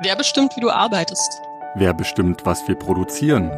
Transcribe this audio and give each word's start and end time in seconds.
Wer 0.00 0.14
bestimmt, 0.14 0.54
wie 0.54 0.60
du 0.60 0.70
arbeitest? 0.70 1.42
Wer 1.74 1.92
bestimmt, 1.92 2.46
was 2.46 2.66
wir 2.68 2.76
produzieren? 2.76 3.50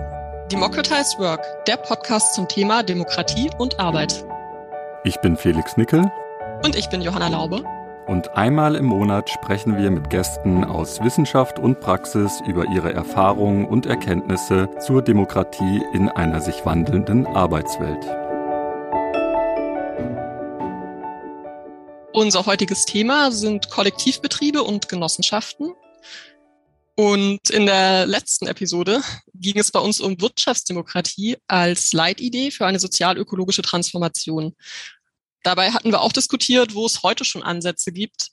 Democratized 0.50 1.18
Work, 1.18 1.44
der 1.66 1.76
Podcast 1.76 2.34
zum 2.34 2.48
Thema 2.48 2.82
Demokratie 2.82 3.50
und 3.58 3.78
Arbeit. 3.78 4.24
Ich 5.04 5.20
bin 5.20 5.36
Felix 5.36 5.76
Nickel. 5.76 6.10
Und 6.64 6.76
ich 6.76 6.88
bin 6.88 7.02
Johanna 7.02 7.28
Laube. 7.28 7.62
Und 8.06 8.30
einmal 8.36 8.74
im 8.74 8.86
Monat 8.86 9.28
sprechen 9.28 9.76
wir 9.76 9.90
mit 9.90 10.08
Gästen 10.08 10.64
aus 10.64 11.02
Wissenschaft 11.02 11.58
und 11.58 11.80
Praxis 11.80 12.40
über 12.46 12.64
ihre 12.74 12.94
Erfahrungen 12.94 13.66
und 13.66 13.84
Erkenntnisse 13.84 14.70
zur 14.78 15.02
Demokratie 15.02 15.82
in 15.92 16.08
einer 16.08 16.40
sich 16.40 16.64
wandelnden 16.64 17.26
Arbeitswelt. 17.26 18.19
Unser 22.20 22.44
heutiges 22.44 22.84
Thema 22.84 23.32
sind 23.32 23.70
Kollektivbetriebe 23.70 24.62
und 24.62 24.90
Genossenschaften 24.90 25.72
und 26.94 27.48
in 27.48 27.64
der 27.64 28.04
letzten 28.04 28.46
Episode 28.46 29.00
ging 29.32 29.58
es 29.58 29.70
bei 29.70 29.80
uns 29.80 30.00
um 30.00 30.20
Wirtschaftsdemokratie 30.20 31.38
als 31.46 31.94
Leitidee 31.94 32.50
für 32.50 32.66
eine 32.66 32.78
sozial-ökologische 32.78 33.62
Transformation. 33.62 34.54
Dabei 35.44 35.70
hatten 35.70 35.92
wir 35.92 36.02
auch 36.02 36.12
diskutiert, 36.12 36.74
wo 36.74 36.84
es 36.84 37.02
heute 37.02 37.24
schon 37.24 37.42
Ansätze 37.42 37.90
gibt 37.90 38.28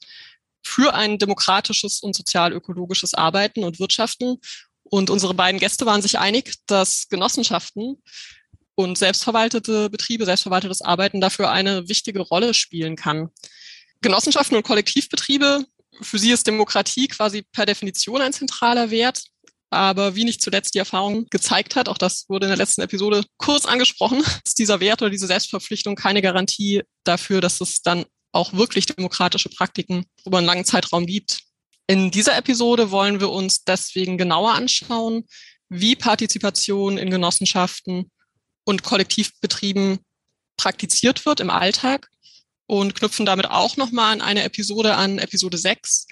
für 0.62 0.92
ein 0.92 1.16
demokratisches 1.16 2.00
und 2.00 2.14
sozial-ökologisches 2.14 3.14
Arbeiten 3.14 3.64
und 3.64 3.80
Wirtschaften. 3.80 4.36
Und 4.82 5.08
unsere 5.08 5.32
beiden 5.32 5.60
Gäste 5.60 5.86
waren 5.86 6.02
sich 6.02 6.18
einig, 6.18 6.56
dass 6.66 7.08
Genossenschaften 7.08 8.02
und 8.74 8.98
selbstverwaltete 8.98 9.88
Betriebe, 9.88 10.26
selbstverwaltetes 10.26 10.82
Arbeiten 10.82 11.22
dafür 11.22 11.50
eine 11.50 11.88
wichtige 11.88 12.20
Rolle 12.20 12.52
spielen 12.52 12.94
kann. 12.94 13.30
Genossenschaften 14.00 14.56
und 14.56 14.62
Kollektivbetriebe 14.62 15.64
für 16.00 16.18
sie 16.18 16.30
ist 16.30 16.46
Demokratie 16.46 17.08
quasi 17.08 17.42
per 17.42 17.66
Definition 17.66 18.20
ein 18.20 18.32
zentraler 18.32 18.90
Wert. 18.90 19.22
Aber 19.70 20.14
wie 20.14 20.24
nicht 20.24 20.40
zuletzt 20.40 20.74
die 20.74 20.78
Erfahrung 20.78 21.26
gezeigt 21.28 21.76
hat, 21.76 21.88
auch 21.90 21.98
das 21.98 22.24
wurde 22.28 22.46
in 22.46 22.50
der 22.50 22.56
letzten 22.56 22.80
Episode 22.80 23.24
kurz 23.36 23.66
angesprochen, 23.66 24.22
ist 24.44 24.58
dieser 24.58 24.80
Wert 24.80 25.02
oder 25.02 25.10
diese 25.10 25.26
Selbstverpflichtung 25.26 25.94
keine 25.94 26.22
Garantie 26.22 26.82
dafür, 27.04 27.40
dass 27.40 27.60
es 27.60 27.82
dann 27.82 28.04
auch 28.32 28.52
wirklich 28.54 28.86
demokratische 28.86 29.50
Praktiken 29.50 30.04
über 30.24 30.38
einen 30.38 30.46
langen 30.46 30.64
Zeitraum 30.64 31.06
gibt. 31.06 31.40
In 31.86 32.10
dieser 32.10 32.36
Episode 32.36 32.90
wollen 32.90 33.20
wir 33.20 33.30
uns 33.30 33.64
deswegen 33.64 34.16
genauer 34.16 34.54
anschauen, 34.54 35.24
wie 35.68 35.96
Partizipation 35.96 36.96
in 36.96 37.10
Genossenschaften 37.10 38.10
und 38.64 38.82
Kollektivbetrieben 38.82 39.98
praktiziert 40.56 41.24
wird 41.26 41.40
im 41.40 41.50
Alltag 41.50 42.08
und 42.68 42.94
knüpfen 42.94 43.26
damit 43.26 43.50
auch 43.50 43.76
nochmal 43.76 44.12
an 44.12 44.20
eine 44.20 44.44
Episode 44.44 44.94
an, 44.94 45.18
Episode 45.18 45.58
6, 45.58 46.06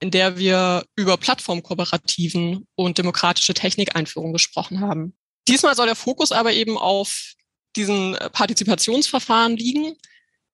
in 0.00 0.10
der 0.10 0.36
wir 0.36 0.84
über 0.96 1.16
Plattformkooperativen 1.16 2.66
und 2.74 2.98
demokratische 2.98 3.54
Technikeinführung 3.54 4.32
gesprochen 4.32 4.80
haben. 4.80 5.14
Diesmal 5.48 5.76
soll 5.76 5.86
der 5.86 5.96
Fokus 5.96 6.32
aber 6.32 6.52
eben 6.52 6.76
auf 6.76 7.34
diesen 7.76 8.16
Partizipationsverfahren 8.32 9.56
liegen, 9.56 9.94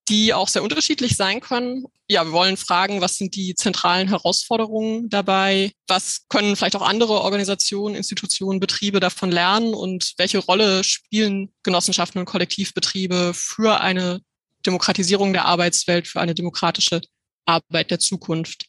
die 0.09 0.35
auch 0.35 0.49
sehr 0.49 0.63
unterschiedlich 0.63 1.17
sein 1.17 1.41
können. 1.41 1.85
Ja, 2.09 2.25
wir 2.25 2.33
wollen 2.33 2.57
fragen, 2.57 3.01
was 3.01 3.17
sind 3.17 3.35
die 3.35 3.55
zentralen 3.55 4.09
Herausforderungen 4.09 5.09
dabei? 5.09 5.73
Was 5.89 6.29
können 6.29 6.55
vielleicht 6.55 6.77
auch 6.77 6.87
andere 6.87 7.15
Organisationen, 7.15 7.97
Institutionen, 7.97 8.61
Betriebe 8.61 9.01
davon 9.01 9.33
lernen? 9.33 9.75
Und 9.75 10.13
welche 10.19 10.39
Rolle 10.39 10.85
spielen 10.85 11.53
Genossenschaften 11.63 12.21
und 12.21 12.27
Kollektivbetriebe 12.27 13.33
für 13.35 13.81
eine 13.81 14.21
Demokratisierung 14.67 15.33
der 15.33 15.47
Arbeitswelt 15.47 16.07
für 16.09 16.21
eine 16.21 16.35
demokratische 16.35 17.01
Arbeit 17.47 17.91
der 17.91 17.99
Zukunft. 17.99 18.67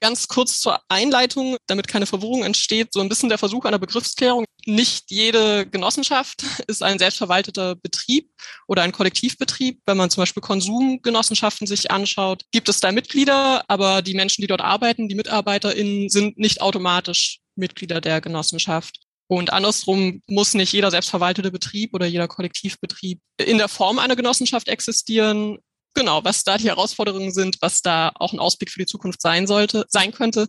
Ganz 0.00 0.28
kurz 0.28 0.60
zur 0.60 0.80
Einleitung, 0.88 1.56
damit 1.66 1.88
keine 1.88 2.04
Verwirrung 2.04 2.44
entsteht, 2.44 2.92
so 2.92 3.00
ein 3.00 3.08
bisschen 3.08 3.28
der 3.30 3.38
Versuch 3.38 3.64
einer 3.64 3.78
Begriffsklärung. 3.78 4.44
Nicht 4.66 5.10
jede 5.10 5.66
Genossenschaft 5.66 6.42
ist 6.66 6.82
ein 6.82 6.98
selbstverwalteter 6.98 7.76
Betrieb 7.76 8.28
oder 8.66 8.82
ein 8.82 8.92
Kollektivbetrieb. 8.92 9.80
Wenn 9.86 9.96
man 9.96 10.10
zum 10.10 10.22
Beispiel 10.22 10.42
Konsumgenossenschaften 10.42 11.66
sich 11.66 11.90
anschaut, 11.90 12.42
gibt 12.50 12.68
es 12.68 12.80
da 12.80 12.92
Mitglieder, 12.92 13.64
aber 13.68 14.02
die 14.02 14.14
Menschen, 14.14 14.42
die 14.42 14.48
dort 14.48 14.60
arbeiten, 14.60 15.08
die 15.08 15.14
MitarbeiterInnen, 15.14 16.10
sind 16.10 16.38
nicht 16.38 16.60
automatisch 16.60 17.40
Mitglieder 17.56 18.00
der 18.00 18.20
Genossenschaft. 18.20 19.03
Und 19.26 19.52
andersrum 19.52 20.20
muss 20.26 20.54
nicht 20.54 20.72
jeder 20.72 20.90
selbstverwaltete 20.90 21.50
Betrieb 21.50 21.94
oder 21.94 22.06
jeder 22.06 22.28
Kollektivbetrieb 22.28 23.20
in 23.38 23.58
der 23.58 23.68
Form 23.68 23.98
einer 23.98 24.16
Genossenschaft 24.16 24.68
existieren. 24.68 25.58
Genau, 25.94 26.24
was 26.24 26.44
da 26.44 26.58
die 26.58 26.68
Herausforderungen 26.68 27.32
sind, 27.32 27.56
was 27.60 27.80
da 27.80 28.12
auch 28.16 28.32
ein 28.32 28.40
Ausblick 28.40 28.70
für 28.70 28.80
die 28.80 28.86
Zukunft 28.86 29.22
sein 29.22 29.46
sollte, 29.46 29.86
sein 29.88 30.12
könnte. 30.12 30.48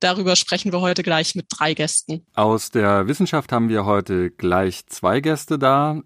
Darüber 0.00 0.36
sprechen 0.36 0.72
wir 0.72 0.80
heute 0.80 1.02
gleich 1.02 1.34
mit 1.34 1.46
drei 1.48 1.74
Gästen. 1.74 2.26
Aus 2.34 2.70
der 2.70 3.08
Wissenschaft 3.08 3.50
haben 3.52 3.68
wir 3.68 3.84
heute 3.84 4.30
gleich 4.30 4.86
zwei 4.86 5.20
Gäste 5.20 5.58
da. 5.58 6.02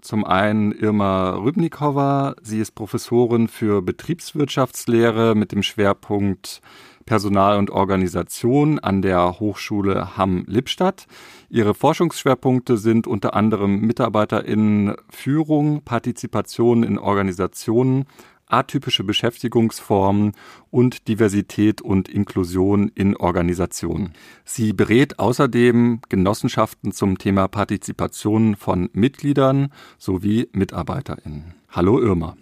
Zum 0.00 0.24
einen 0.24 0.72
Irma 0.72 1.30
Rübnikova. 1.30 2.36
Sie 2.42 2.60
ist 2.60 2.72
Professorin 2.72 3.48
für 3.48 3.82
Betriebswirtschaftslehre 3.82 5.34
mit 5.34 5.52
dem 5.52 5.62
Schwerpunkt 5.62 6.60
Personal 7.08 7.56
und 7.56 7.70
Organisation 7.70 8.78
an 8.78 9.00
der 9.00 9.40
Hochschule 9.40 10.18
Hamm-Lippstadt. 10.18 11.06
Ihre 11.48 11.72
Forschungsschwerpunkte 11.72 12.76
sind 12.76 13.06
unter 13.06 13.32
anderem 13.32 13.80
MitarbeiterInnen 13.80 14.94
Führung, 15.08 15.80
Partizipation 15.80 16.82
in 16.82 16.98
Organisationen, 16.98 18.04
atypische 18.46 19.04
Beschäftigungsformen 19.04 20.32
und 20.70 21.08
Diversität 21.08 21.80
und 21.80 22.10
Inklusion 22.10 22.92
in 22.94 23.16
Organisationen. 23.16 24.12
Sie 24.44 24.74
berät 24.74 25.18
außerdem 25.18 26.02
Genossenschaften 26.10 26.92
zum 26.92 27.16
Thema 27.16 27.48
Partizipation 27.48 28.54
von 28.54 28.90
Mitgliedern 28.92 29.72
sowie 29.96 30.50
MitarbeiterInnen. 30.52 31.54
Hallo 31.70 32.02
Irma. 32.02 32.36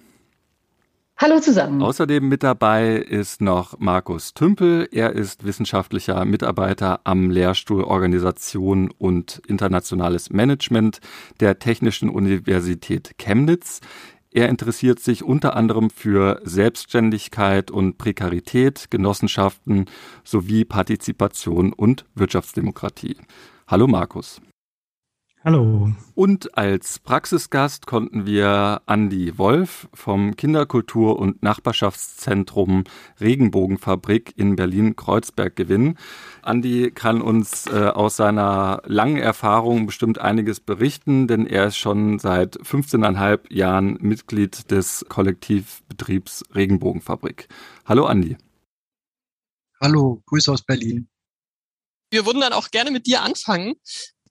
Hallo 1.18 1.40
zusammen. 1.40 1.80
Außerdem 1.80 2.28
mit 2.28 2.42
dabei 2.42 2.96
ist 2.96 3.40
noch 3.40 3.78
Markus 3.78 4.34
Tümpel. 4.34 4.86
Er 4.92 5.12
ist 5.12 5.44
wissenschaftlicher 5.44 6.22
Mitarbeiter 6.26 7.00
am 7.04 7.30
Lehrstuhl 7.30 7.84
Organisation 7.84 8.90
und 8.98 9.40
internationales 9.46 10.28
Management 10.28 11.00
der 11.40 11.58
Technischen 11.58 12.10
Universität 12.10 13.16
Chemnitz. 13.16 13.80
Er 14.30 14.50
interessiert 14.50 15.00
sich 15.00 15.24
unter 15.24 15.56
anderem 15.56 15.88
für 15.88 16.42
Selbstständigkeit 16.44 17.70
und 17.70 17.96
Prekarität, 17.96 18.90
Genossenschaften 18.90 19.86
sowie 20.22 20.66
Partizipation 20.66 21.72
und 21.72 22.04
Wirtschaftsdemokratie. 22.14 23.16
Hallo 23.66 23.86
Markus. 23.86 24.42
Hallo. 25.46 25.92
Und 26.16 26.58
als 26.58 26.98
Praxisgast 26.98 27.86
konnten 27.86 28.26
wir 28.26 28.82
Andi 28.86 29.38
Wolf 29.38 29.88
vom 29.94 30.34
Kinderkultur- 30.34 31.20
und 31.20 31.44
Nachbarschaftszentrum 31.44 32.82
Regenbogenfabrik 33.20 34.32
in 34.36 34.56
Berlin-Kreuzberg 34.56 35.54
gewinnen. 35.54 35.98
Andi 36.42 36.90
kann 36.90 37.22
uns 37.22 37.68
äh, 37.68 37.90
aus 37.94 38.16
seiner 38.16 38.82
langen 38.86 39.18
Erfahrung 39.18 39.86
bestimmt 39.86 40.18
einiges 40.18 40.58
berichten, 40.58 41.28
denn 41.28 41.46
er 41.46 41.66
ist 41.68 41.76
schon 41.76 42.18
seit 42.18 42.56
15,5 42.56 43.52
Jahren 43.54 43.98
Mitglied 44.00 44.72
des 44.72 45.06
Kollektivbetriebs 45.08 46.42
Regenbogenfabrik. 46.56 47.46
Hallo 47.84 48.06
Andi. 48.06 48.36
Hallo, 49.80 50.24
Grüße 50.26 50.50
aus 50.50 50.64
Berlin. 50.64 51.08
Wir 52.10 52.26
würden 52.26 52.40
dann 52.40 52.52
auch 52.52 52.72
gerne 52.72 52.90
mit 52.90 53.06
dir 53.06 53.22
anfangen. 53.22 53.76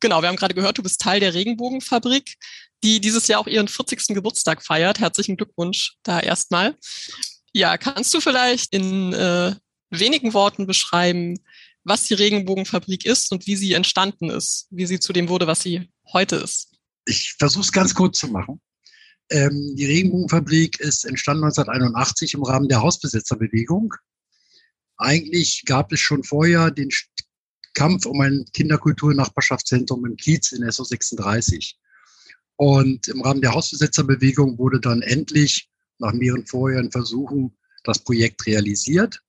Genau, 0.05 0.21
wir 0.21 0.29
haben 0.29 0.35
gerade 0.35 0.53
gehört, 0.53 0.77
du 0.77 0.83
bist 0.83 1.01
Teil 1.01 1.19
der 1.19 1.33
Regenbogenfabrik, 1.33 2.35
die 2.83 3.01
dieses 3.01 3.27
Jahr 3.27 3.39
auch 3.39 3.47
ihren 3.47 3.67
40. 3.67 4.09
Geburtstag 4.09 4.61
feiert. 4.63 4.99
Herzlichen 4.99 5.35
Glückwunsch 5.35 5.95
da 6.03 6.19
erstmal. 6.19 6.75
Ja, 7.53 7.75
kannst 7.79 8.13
du 8.13 8.21
vielleicht 8.21 8.71
in 8.71 9.13
äh, 9.13 9.55
wenigen 9.89 10.35
Worten 10.35 10.67
beschreiben, 10.67 11.39
was 11.83 12.05
die 12.05 12.13
Regenbogenfabrik 12.13 13.03
ist 13.03 13.31
und 13.31 13.47
wie 13.47 13.55
sie 13.55 13.73
entstanden 13.73 14.29
ist, 14.29 14.67
wie 14.69 14.85
sie 14.85 14.99
zu 14.99 15.11
dem 15.11 15.27
wurde, 15.27 15.47
was 15.47 15.63
sie 15.63 15.89
heute 16.13 16.35
ist? 16.35 16.75
Ich 17.07 17.33
versuche 17.39 17.63
es 17.63 17.71
ganz 17.71 17.95
kurz 17.95 18.19
zu 18.19 18.27
machen. 18.27 18.61
Ähm, 19.31 19.73
die 19.75 19.87
Regenbogenfabrik 19.87 20.79
ist 20.81 21.05
entstanden 21.05 21.45
1981 21.45 22.35
im 22.35 22.43
Rahmen 22.43 22.69
der 22.69 22.83
Hausbesetzerbewegung. 22.83 23.95
Eigentlich 24.97 25.63
gab 25.65 25.91
es 25.91 25.99
schon 25.99 26.23
vorher 26.23 26.69
den 26.69 26.91
Kampf 27.75 28.07
um 28.07 28.19
ein 28.21 28.45
Kinderkultur-Nachbarschaftszentrum 28.53 30.05
im 30.05 30.15
Kiez 30.15 30.51
in 30.51 30.69
SO 30.71 30.83
36. 30.83 31.77
Und 32.55 33.07
im 33.07 33.21
Rahmen 33.21 33.41
der 33.41 33.53
Hausbesetzerbewegung 33.53 34.57
wurde 34.57 34.79
dann 34.79 35.01
endlich 35.01 35.69
nach 35.99 36.13
mehreren 36.13 36.45
vorherigen 36.47 36.91
Versuchen 36.91 37.55
das 37.83 37.99
Projekt 37.99 38.45
realisiert. 38.47 39.21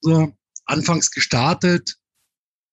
So, 0.00 0.32
anfangs 0.66 1.10
gestartet, 1.10 1.96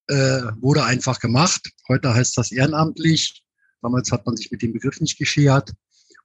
äh, 0.08 0.42
wurde 0.60 0.84
einfach 0.84 1.20
gemacht. 1.20 1.62
Heute 1.88 2.14
heißt 2.14 2.38
das 2.38 2.52
ehrenamtlich. 2.52 3.44
Damals 3.82 4.12
hat 4.12 4.26
man 4.26 4.36
sich 4.36 4.52
mit 4.52 4.62
dem 4.62 4.74
Begriff 4.74 5.00
nicht 5.00 5.18
geschert. 5.18 5.72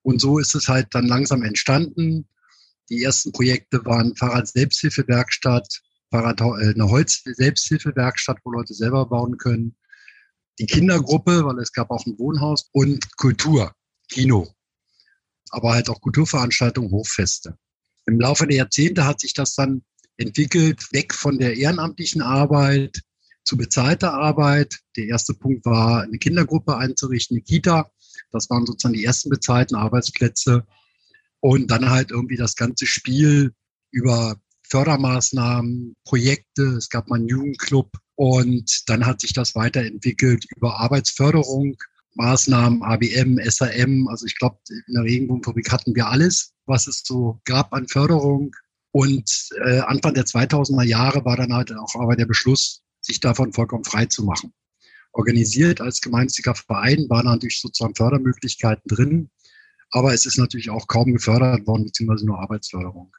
Und 0.02 0.20
so 0.20 0.38
ist 0.38 0.55
es 0.55 0.69
halt 0.69 0.88
dann 0.93 1.06
langsam 1.06 1.43
entstanden. 1.43 2.29
Die 2.88 3.02
ersten 3.02 3.32
Projekte 3.32 3.85
waren 3.85 4.17
Fahrrad-Selbsthilfewerkstatt, 4.17 5.69
Fahrrad, 5.69 5.88
eine 6.10 6.88
Holz-Selbsthilfewerkstatt, 6.88 8.38
wo 8.44 8.52
Leute 8.52 8.75
selber 8.75 9.06
bauen 9.06 9.37
können. 9.38 9.76
Die 10.58 10.66
Kindergruppe, 10.66 11.44
weil 11.44 11.58
es 11.58 11.72
gab 11.72 11.90
auch 11.90 12.05
ein 12.06 12.19
Wohnhaus 12.19 12.69
und 12.72 13.16
Kultur, 13.16 13.72
Kino. 14.08 14.49
Aber 15.50 15.72
halt 15.72 15.88
auch 15.88 16.00
Kulturveranstaltungen, 16.00 16.90
Hochfeste. 16.90 17.56
Im 18.06 18.19
Laufe 18.19 18.46
der 18.46 18.56
Jahrzehnte 18.56 19.05
hat 19.05 19.20
sich 19.20 19.34
das 19.34 19.55
dann 19.55 19.82
entwickelt, 20.16 20.93
weg 20.93 21.14
von 21.14 21.38
der 21.38 21.56
ehrenamtlichen 21.56 22.22
Arbeit 22.22 23.02
zu 23.44 23.56
bezahlter 23.56 24.14
Arbeit. 24.14 24.78
Der 24.96 25.06
erste 25.06 25.34
Punkt 25.34 25.64
war, 25.64 26.02
eine 26.02 26.19
Kindergruppe 26.19 26.76
einzurichten, 26.76 27.37
eine 27.37 27.44
Kita. 27.44 27.90
Das 28.31 28.50
waren 28.50 28.66
sozusagen 28.66 28.94
die 28.94 29.04
ersten 29.04 29.31
bezahlten 29.31 29.76
Arbeitsplätze. 29.76 30.66
Und 31.40 31.70
dann 31.70 31.88
halt 31.88 32.11
irgendwie 32.11 32.37
das 32.37 32.56
ganze 32.56 32.84
Spiel 32.87 33.54
über 33.90 34.37
Fördermaßnahmen, 34.70 35.94
Projekte. 36.04 36.62
Es 36.76 36.88
gab 36.88 37.08
mal 37.08 37.16
einen 37.16 37.28
Jugendclub. 37.28 37.90
Und 38.14 38.88
dann 38.88 39.06
hat 39.06 39.20
sich 39.20 39.32
das 39.32 39.54
weiterentwickelt 39.54 40.44
über 40.56 40.80
Arbeitsförderung, 40.80 41.76
Maßnahmen, 42.14 42.82
ABM, 42.82 43.38
SAM. 43.48 44.08
Also 44.08 44.26
ich 44.26 44.36
glaube, 44.38 44.58
in 44.68 44.94
der 44.94 45.04
Regenbogenfabrik 45.04 45.70
hatten 45.70 45.94
wir 45.94 46.08
alles, 46.08 46.52
was 46.66 46.86
es 46.86 47.02
so 47.04 47.40
gab 47.44 47.72
an 47.72 47.86
Förderung. 47.86 48.54
Und 48.90 49.50
äh, 49.64 49.80
Anfang 49.80 50.14
der 50.14 50.24
2000er 50.24 50.82
Jahre 50.82 51.24
war 51.24 51.36
dann 51.36 51.52
halt 51.52 51.72
auch 51.72 51.94
aber 51.94 52.16
der 52.16 52.26
Beschluss, 52.26 52.82
sich 53.00 53.20
davon 53.20 53.52
vollkommen 53.52 53.84
frei 53.84 54.06
zu 54.06 54.24
machen. 54.24 54.52
Organisiert 55.12 55.80
als 55.80 56.00
gemeinnütziger 56.00 56.54
Verein 56.54 57.06
waren 57.08 57.26
natürlich 57.26 57.60
sozusagen 57.60 57.94
Fördermöglichkeiten 57.94 58.88
drin, 58.88 59.30
aber 59.90 60.12
es 60.12 60.26
ist 60.26 60.38
natürlich 60.38 60.70
auch 60.70 60.86
kaum 60.86 61.12
gefördert 61.12 61.66
worden, 61.66 61.84
beziehungsweise 61.84 62.26
nur 62.26 62.40
Arbeitsförderung. 62.40 63.12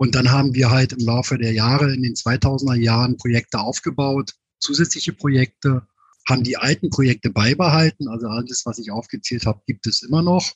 Und 0.00 0.14
dann 0.14 0.30
haben 0.30 0.54
wir 0.54 0.70
halt 0.70 0.94
im 0.94 1.04
Laufe 1.04 1.36
der 1.36 1.52
Jahre 1.52 1.92
in 1.92 2.02
den 2.02 2.14
2000er 2.14 2.74
Jahren 2.74 3.18
Projekte 3.18 3.60
aufgebaut, 3.60 4.32
zusätzliche 4.58 5.12
Projekte, 5.12 5.86
haben 6.26 6.42
die 6.42 6.56
alten 6.56 6.88
Projekte 6.88 7.28
beibehalten, 7.28 8.08
also 8.08 8.26
alles, 8.28 8.62
was 8.64 8.78
ich 8.78 8.90
aufgezählt 8.90 9.44
habe, 9.44 9.60
gibt 9.66 9.86
es 9.86 10.00
immer 10.00 10.22
noch. 10.22 10.54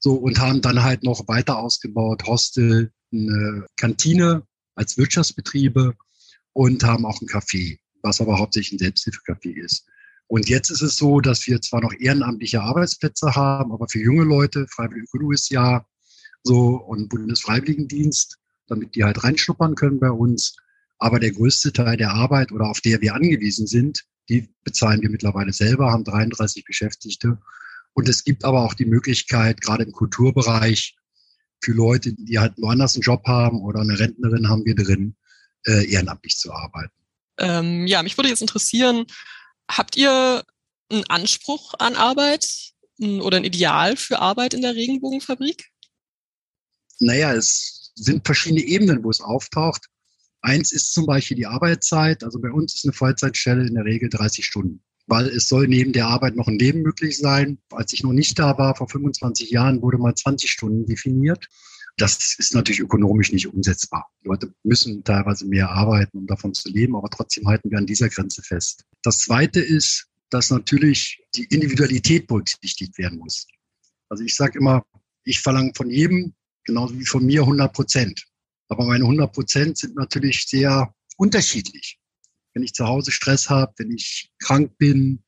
So, 0.00 0.14
und 0.14 0.40
haben 0.40 0.62
dann 0.62 0.82
halt 0.82 1.04
noch 1.04 1.28
weiter 1.28 1.58
ausgebaut, 1.58 2.24
Hostel, 2.26 2.90
eine 3.12 3.66
Kantine 3.76 4.42
als 4.74 4.98
Wirtschaftsbetriebe 4.98 5.94
und 6.52 6.82
haben 6.82 7.06
auch 7.06 7.20
ein 7.20 7.28
Café, 7.28 7.78
was 8.02 8.20
aber 8.20 8.40
hauptsächlich 8.40 8.80
ein 8.80 8.84
Selbsthilfecafé 8.84 9.54
ist. 9.64 9.86
Und 10.26 10.48
jetzt 10.48 10.70
ist 10.70 10.82
es 10.82 10.96
so, 10.96 11.20
dass 11.20 11.46
wir 11.46 11.60
zwar 11.60 11.82
noch 11.82 11.92
ehrenamtliche 11.96 12.62
Arbeitsplätze 12.62 13.36
haben, 13.36 13.70
aber 13.70 13.88
für 13.88 14.00
junge 14.00 14.24
Leute, 14.24 14.66
Freiwillige 14.68 15.04
Ökologisjahr, 15.04 15.88
so 16.42 16.78
und 16.78 17.08
Bundesfreiwilligendienst, 17.10 18.40
damit 18.66 18.94
die 18.94 19.04
halt 19.04 19.22
reinschnuppern 19.22 19.74
können 19.74 20.00
bei 20.00 20.10
uns. 20.10 20.56
Aber 20.98 21.20
der 21.20 21.32
größte 21.32 21.72
Teil 21.72 21.96
der 21.96 22.12
Arbeit 22.12 22.52
oder 22.52 22.68
auf 22.68 22.80
der 22.80 23.00
wir 23.00 23.14
angewiesen 23.14 23.66
sind, 23.66 24.04
die 24.28 24.48
bezahlen 24.64 25.02
wir 25.02 25.10
mittlerweile 25.10 25.52
selber, 25.52 25.90
haben 25.90 26.04
33 26.04 26.64
Beschäftigte. 26.64 27.38
Und 27.92 28.08
es 28.08 28.24
gibt 28.24 28.44
aber 28.44 28.62
auch 28.62 28.74
die 28.74 28.86
Möglichkeit, 28.86 29.60
gerade 29.60 29.84
im 29.84 29.92
Kulturbereich, 29.92 30.96
für 31.62 31.72
Leute, 31.72 32.12
die 32.12 32.38
halt 32.38 32.54
woanders 32.58 32.94
einen 32.94 33.02
Job 33.02 33.26
haben 33.26 33.62
oder 33.62 33.80
eine 33.80 33.98
Rentnerin 33.98 34.48
haben 34.48 34.64
wir 34.64 34.74
drin, 34.74 35.16
äh, 35.66 35.90
ehrenamtlich 35.90 36.36
zu 36.36 36.52
arbeiten. 36.52 36.92
Ähm, 37.38 37.86
ja, 37.86 38.02
mich 38.02 38.16
würde 38.16 38.28
jetzt 38.28 38.40
interessieren, 38.40 39.06
habt 39.68 39.96
ihr 39.96 40.44
einen 40.90 41.04
Anspruch 41.04 41.74
an 41.78 41.96
Arbeit 41.96 42.72
oder 42.98 43.36
ein 43.36 43.44
Ideal 43.44 43.96
für 43.96 44.20
Arbeit 44.20 44.54
in 44.54 44.62
der 44.62 44.74
Regenbogenfabrik? 44.74 45.70
Naja, 46.98 47.34
es 47.34 47.75
sind 47.96 48.24
verschiedene 48.26 48.62
Ebenen, 48.62 49.02
wo 49.02 49.10
es 49.10 49.20
auftaucht. 49.20 49.86
Eins 50.42 50.72
ist 50.72 50.92
zum 50.92 51.06
Beispiel 51.06 51.36
die 51.36 51.46
Arbeitszeit. 51.46 52.22
Also 52.22 52.40
bei 52.40 52.50
uns 52.50 52.74
ist 52.74 52.84
eine 52.84 52.92
Vollzeitstelle 52.92 53.66
in 53.66 53.74
der 53.74 53.84
Regel 53.84 54.08
30 54.08 54.44
Stunden, 54.44 54.82
weil 55.06 55.26
es 55.26 55.48
soll 55.48 55.66
neben 55.66 55.92
der 55.92 56.06
Arbeit 56.06 56.36
noch 56.36 56.46
ein 56.46 56.58
Leben 56.58 56.82
möglich 56.82 57.18
sein. 57.18 57.58
Als 57.70 57.92
ich 57.92 58.02
noch 58.02 58.12
nicht 58.12 58.38
da 58.38 58.56
war, 58.58 58.76
vor 58.76 58.88
25 58.88 59.50
Jahren, 59.50 59.82
wurde 59.82 59.98
mal 59.98 60.14
20 60.14 60.50
Stunden 60.50 60.86
definiert. 60.86 61.48
Das 61.98 62.36
ist 62.38 62.54
natürlich 62.54 62.80
ökonomisch 62.80 63.32
nicht 63.32 63.46
umsetzbar. 63.46 64.06
Die 64.22 64.28
Leute 64.28 64.52
müssen 64.62 65.02
teilweise 65.02 65.46
mehr 65.46 65.70
arbeiten, 65.70 66.18
um 66.18 66.26
davon 66.26 66.52
zu 66.52 66.68
leben, 66.68 66.94
aber 66.94 67.08
trotzdem 67.08 67.48
halten 67.48 67.70
wir 67.70 67.78
an 67.78 67.86
dieser 67.86 68.10
Grenze 68.10 68.42
fest. 68.42 68.84
Das 69.02 69.20
Zweite 69.20 69.60
ist, 69.60 70.06
dass 70.28 70.50
natürlich 70.50 71.22
die 71.34 71.44
Individualität 71.44 72.26
berücksichtigt 72.26 72.98
werden 72.98 73.18
muss. 73.18 73.46
Also 74.10 74.24
ich 74.24 74.34
sage 74.34 74.58
immer, 74.58 74.84
ich 75.24 75.40
verlange 75.40 75.72
von 75.74 75.90
jedem, 75.90 76.34
genauso 76.66 76.98
wie 76.98 77.06
von 77.06 77.24
mir, 77.24 77.42
100 77.42 77.72
Prozent. 77.72 78.24
Aber 78.68 78.84
meine 78.84 79.04
100 79.04 79.32
Prozent 79.32 79.78
sind 79.78 79.96
natürlich 79.96 80.46
sehr 80.46 80.92
unterschiedlich. 81.16 81.98
Wenn 82.52 82.62
ich 82.62 82.74
zu 82.74 82.86
Hause 82.86 83.12
Stress 83.12 83.48
habe, 83.48 83.72
wenn 83.78 83.90
ich 83.90 84.30
krank 84.38 84.76
bin, 84.78 85.24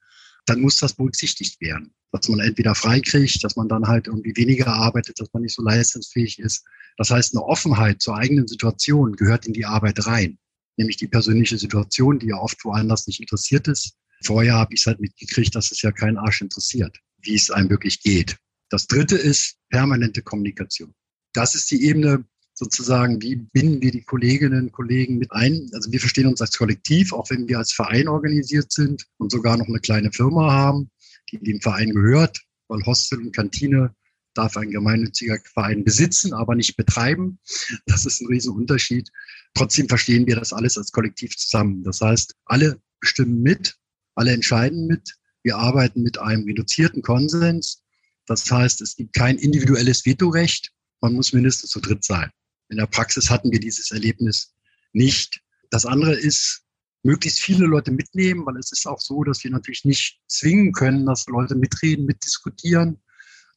dann 0.46 0.60
muss 0.60 0.78
das 0.78 0.94
berücksichtigt 0.94 1.60
werden 1.60 1.94
dass 2.12 2.28
man 2.28 2.40
entweder 2.40 2.74
freikriegt, 2.74 3.42
dass 3.44 3.56
man 3.56 3.68
dann 3.68 3.86
halt 3.86 4.06
irgendwie 4.06 4.34
weniger 4.36 4.68
arbeitet, 4.68 5.20
dass 5.20 5.32
man 5.32 5.42
nicht 5.42 5.54
so 5.54 5.62
leistungsfähig 5.62 6.38
ist. 6.38 6.64
Das 6.96 7.10
heißt, 7.10 7.34
eine 7.34 7.44
Offenheit 7.44 8.00
zur 8.02 8.16
eigenen 8.16 8.48
Situation 8.48 9.14
gehört 9.14 9.46
in 9.46 9.52
die 9.52 9.66
Arbeit 9.66 10.06
rein, 10.06 10.38
nämlich 10.76 10.96
die 10.96 11.08
persönliche 11.08 11.58
Situation, 11.58 12.18
die 12.18 12.28
ja 12.28 12.36
oft 12.36 12.64
woanders 12.64 13.06
nicht 13.06 13.20
interessiert 13.20 13.68
ist. 13.68 13.94
Vorher 14.24 14.54
habe 14.54 14.74
ich 14.74 14.80
es 14.80 14.86
halt 14.86 15.00
mitgekriegt, 15.00 15.54
dass 15.54 15.70
es 15.70 15.82
ja 15.82 15.92
keinen 15.92 16.16
Arsch 16.16 16.40
interessiert, 16.40 16.98
wie 17.18 17.34
es 17.34 17.50
einem 17.50 17.70
wirklich 17.70 18.02
geht. 18.02 18.36
Das 18.70 18.86
dritte 18.86 19.16
ist 19.16 19.56
permanente 19.68 20.22
Kommunikation. 20.22 20.94
Das 21.32 21.54
ist 21.54 21.70
die 21.70 21.84
Ebene 21.84 22.24
sozusagen, 22.54 23.22
wie 23.22 23.36
binden 23.36 23.80
wir 23.80 23.92
die 23.92 24.02
Kolleginnen 24.02 24.64
und 24.64 24.72
Kollegen 24.72 25.18
mit 25.18 25.30
ein. 25.30 25.70
Also 25.72 25.92
wir 25.92 26.00
verstehen 26.00 26.26
uns 26.26 26.40
als 26.40 26.56
Kollektiv, 26.56 27.12
auch 27.12 27.30
wenn 27.30 27.48
wir 27.48 27.58
als 27.58 27.72
Verein 27.72 28.08
organisiert 28.08 28.72
sind 28.72 29.06
und 29.18 29.30
sogar 29.30 29.56
noch 29.56 29.68
eine 29.68 29.80
kleine 29.80 30.10
Firma 30.12 30.50
haben 30.50 30.90
die 31.30 31.38
dem 31.38 31.60
Verein 31.60 31.90
gehört, 31.90 32.40
weil 32.68 32.84
Hostel 32.84 33.18
und 33.18 33.34
Kantine 33.34 33.94
darf 34.34 34.56
ein 34.56 34.70
gemeinnütziger 34.70 35.38
Verein 35.52 35.84
besitzen, 35.84 36.32
aber 36.32 36.54
nicht 36.54 36.76
betreiben. 36.76 37.38
Das 37.86 38.06
ist 38.06 38.20
ein 38.20 38.28
Riesenunterschied. 38.28 39.10
Trotzdem 39.54 39.88
verstehen 39.88 40.26
wir 40.26 40.36
das 40.36 40.52
alles 40.52 40.78
als 40.78 40.92
Kollektiv 40.92 41.36
zusammen. 41.36 41.82
Das 41.82 42.00
heißt, 42.00 42.34
alle 42.44 42.80
bestimmen 43.00 43.42
mit, 43.42 43.76
alle 44.14 44.32
entscheiden 44.32 44.86
mit. 44.86 45.16
Wir 45.42 45.56
arbeiten 45.56 46.02
mit 46.02 46.18
einem 46.18 46.44
reduzierten 46.44 47.02
Konsens. 47.02 47.82
Das 48.26 48.48
heißt, 48.50 48.80
es 48.80 48.96
gibt 48.96 49.14
kein 49.14 49.38
individuelles 49.38 50.04
Vetorecht. 50.04 50.70
Man 51.00 51.14
muss 51.14 51.32
mindestens 51.32 51.70
zu 51.70 51.80
dritt 51.80 52.04
sein. 52.04 52.30
In 52.68 52.78
der 52.78 52.86
Praxis 52.86 53.30
hatten 53.30 53.50
wir 53.50 53.60
dieses 53.60 53.90
Erlebnis 53.90 54.54
nicht. 54.92 55.40
Das 55.70 55.86
andere 55.86 56.14
ist, 56.14 56.64
möglichst 57.02 57.40
viele 57.40 57.66
Leute 57.66 57.90
mitnehmen, 57.90 58.44
weil 58.44 58.56
es 58.56 58.72
ist 58.72 58.86
auch 58.86 59.00
so, 59.00 59.24
dass 59.24 59.44
wir 59.44 59.50
natürlich 59.50 59.84
nicht 59.84 60.20
zwingen 60.26 60.72
können, 60.72 61.06
dass 61.06 61.26
Leute 61.26 61.54
mitreden, 61.54 62.04
mitdiskutieren. 62.06 63.00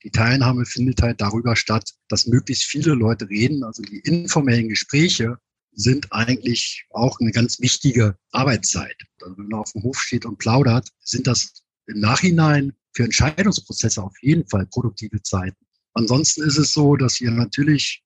Die 0.04 0.12
Teilnahme 0.12 0.66
findet 0.66 1.02
halt 1.02 1.22
darüber 1.22 1.56
statt, 1.56 1.92
dass 2.08 2.28
möglichst 2.28 2.64
viele 2.64 2.94
Leute 2.94 3.30
reden. 3.30 3.64
Also 3.64 3.84
die 3.84 4.00
informellen 4.00 4.70
Gespräche 4.70 5.38
sind 5.74 6.12
eigentlich 6.12 6.86
auch 6.90 7.20
eine 7.20 7.32
ganz 7.32 7.60
wichtige 7.60 8.18
Arbeitszeit. 8.32 8.96
Also 9.22 9.38
wenn 9.38 9.48
man 9.48 9.60
auf 9.60 9.72
dem 9.74 9.84
Hof 9.84 10.00
steht 10.00 10.26
und 10.26 10.38
plaudert, 10.38 10.90
sind 11.04 11.28
das 11.28 11.64
im 11.88 12.00
Nachhinein 12.00 12.74
für 12.94 13.04
Entscheidungsprozesse 13.04 14.02
auf 14.02 14.16
jeden 14.22 14.48
Fall 14.48 14.66
produktive 14.68 15.22
Zeiten. 15.22 15.66
Ansonsten 15.94 16.44
ist 16.44 16.58
es 16.58 16.74
so, 16.74 16.96
dass 16.96 17.20
wir 17.20 17.32
natürlich 17.32 18.04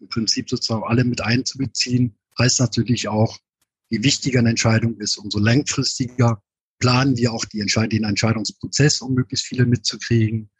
im 0.00 0.08
Prinzip 0.08 0.48
sozusagen 0.48 0.84
alle 0.84 1.04
mit 1.04 1.20
einzubeziehen, 1.20 2.16
heißt 2.38 2.60
natürlich 2.60 3.08
auch, 3.08 3.38
je 3.88 4.02
wichtiger 4.02 4.40
eine 4.40 4.50
Entscheidung 4.50 4.98
ist, 4.98 5.16
umso 5.16 5.38
langfristiger 5.38 6.42
planen 6.78 7.16
wir 7.16 7.32
auch 7.32 7.44
die 7.44 7.60
Entscheid 7.60 7.92
den 7.92 8.04
Entscheidungsprozess, 8.04 9.00
um 9.00 9.14
möglichst 9.14 9.46
viele 9.46 9.64
mitzukriegen. 9.64 10.50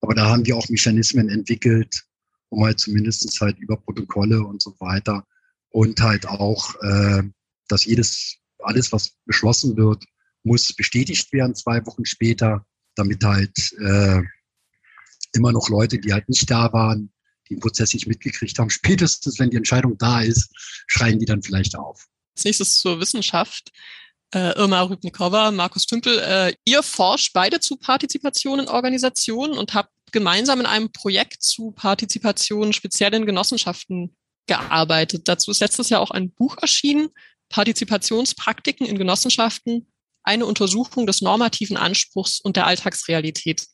Aber 0.00 0.14
da 0.14 0.28
haben 0.28 0.44
wir 0.46 0.56
auch 0.56 0.68
Mechanismen 0.68 1.28
entwickelt, 1.28 2.04
um 2.50 2.64
halt 2.64 2.78
zumindest 2.78 3.40
halt 3.40 3.58
über 3.58 3.76
Protokolle 3.76 4.42
und 4.42 4.62
so 4.62 4.74
weiter 4.78 5.26
und 5.70 6.00
halt 6.00 6.26
auch, 6.26 6.74
äh, 6.82 7.22
dass 7.68 7.84
jedes, 7.84 8.36
alles, 8.60 8.92
was 8.92 9.16
beschlossen 9.24 9.76
wird, 9.76 10.04
muss 10.44 10.72
bestätigt 10.72 11.32
werden 11.32 11.54
zwei 11.54 11.84
Wochen 11.86 12.04
später, 12.04 12.66
damit 12.94 13.24
halt 13.24 13.72
äh, 13.80 14.22
immer 15.32 15.52
noch 15.52 15.68
Leute, 15.68 15.98
die 15.98 16.12
halt 16.12 16.28
nicht 16.28 16.50
da 16.50 16.72
waren, 16.72 17.12
die 17.48 17.54
den 17.54 17.60
Prozess 17.60 17.94
nicht 17.94 18.06
mitgekriegt 18.06 18.58
haben, 18.58 18.70
spätestens 18.70 19.38
wenn 19.38 19.50
die 19.50 19.56
Entscheidung 19.56 19.96
da 19.98 20.20
ist, 20.20 20.50
schreien 20.86 21.18
die 21.18 21.26
dann 21.26 21.42
vielleicht 21.42 21.76
auf. 21.76 22.06
Als 22.36 22.44
nächstes 22.44 22.78
zur 22.78 23.00
Wissenschaft. 23.00 23.70
Äh, 24.34 24.52
Irma 24.58 24.82
Rübnikova, 24.82 25.50
Markus 25.50 25.86
Tümpel, 25.86 26.18
äh, 26.18 26.52
ihr 26.66 26.82
forscht 26.82 27.32
beide 27.32 27.60
zu 27.60 27.76
Partizipation 27.76 28.60
in 28.60 28.68
Organisationen 28.68 29.56
und 29.56 29.72
habt 29.72 29.90
gemeinsam 30.12 30.60
in 30.60 30.66
einem 30.66 30.92
Projekt 30.92 31.42
zu 31.42 31.70
Partizipation 31.72 32.74
speziell 32.74 33.14
in 33.14 33.24
Genossenschaften 33.24 34.14
gearbeitet. 34.46 35.28
Dazu 35.28 35.50
ist 35.50 35.60
letztes 35.60 35.88
Jahr 35.88 36.00
auch 36.00 36.10
ein 36.10 36.30
Buch 36.30 36.56
erschienen, 36.60 37.08
Partizipationspraktiken 37.48 38.86
in 38.86 38.98
Genossenschaften, 38.98 39.90
eine 40.22 40.44
Untersuchung 40.44 41.06
des 41.06 41.22
normativen 41.22 41.76
Anspruchs 41.76 42.40
und 42.40 42.56
der 42.56 42.66
Alltagsrealität. 42.66 43.66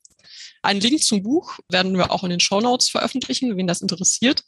Einen 0.63 0.81
Link 0.81 1.03
zum 1.03 1.23
Buch 1.23 1.59
werden 1.69 1.97
wir 1.97 2.11
auch 2.11 2.25
in 2.25 2.31
den 2.31 2.41
Show 2.41 2.61
Notes 2.61 2.89
veröffentlichen, 2.89 3.57
wen 3.57 3.67
das 3.67 3.81
interessiert. 3.81 4.43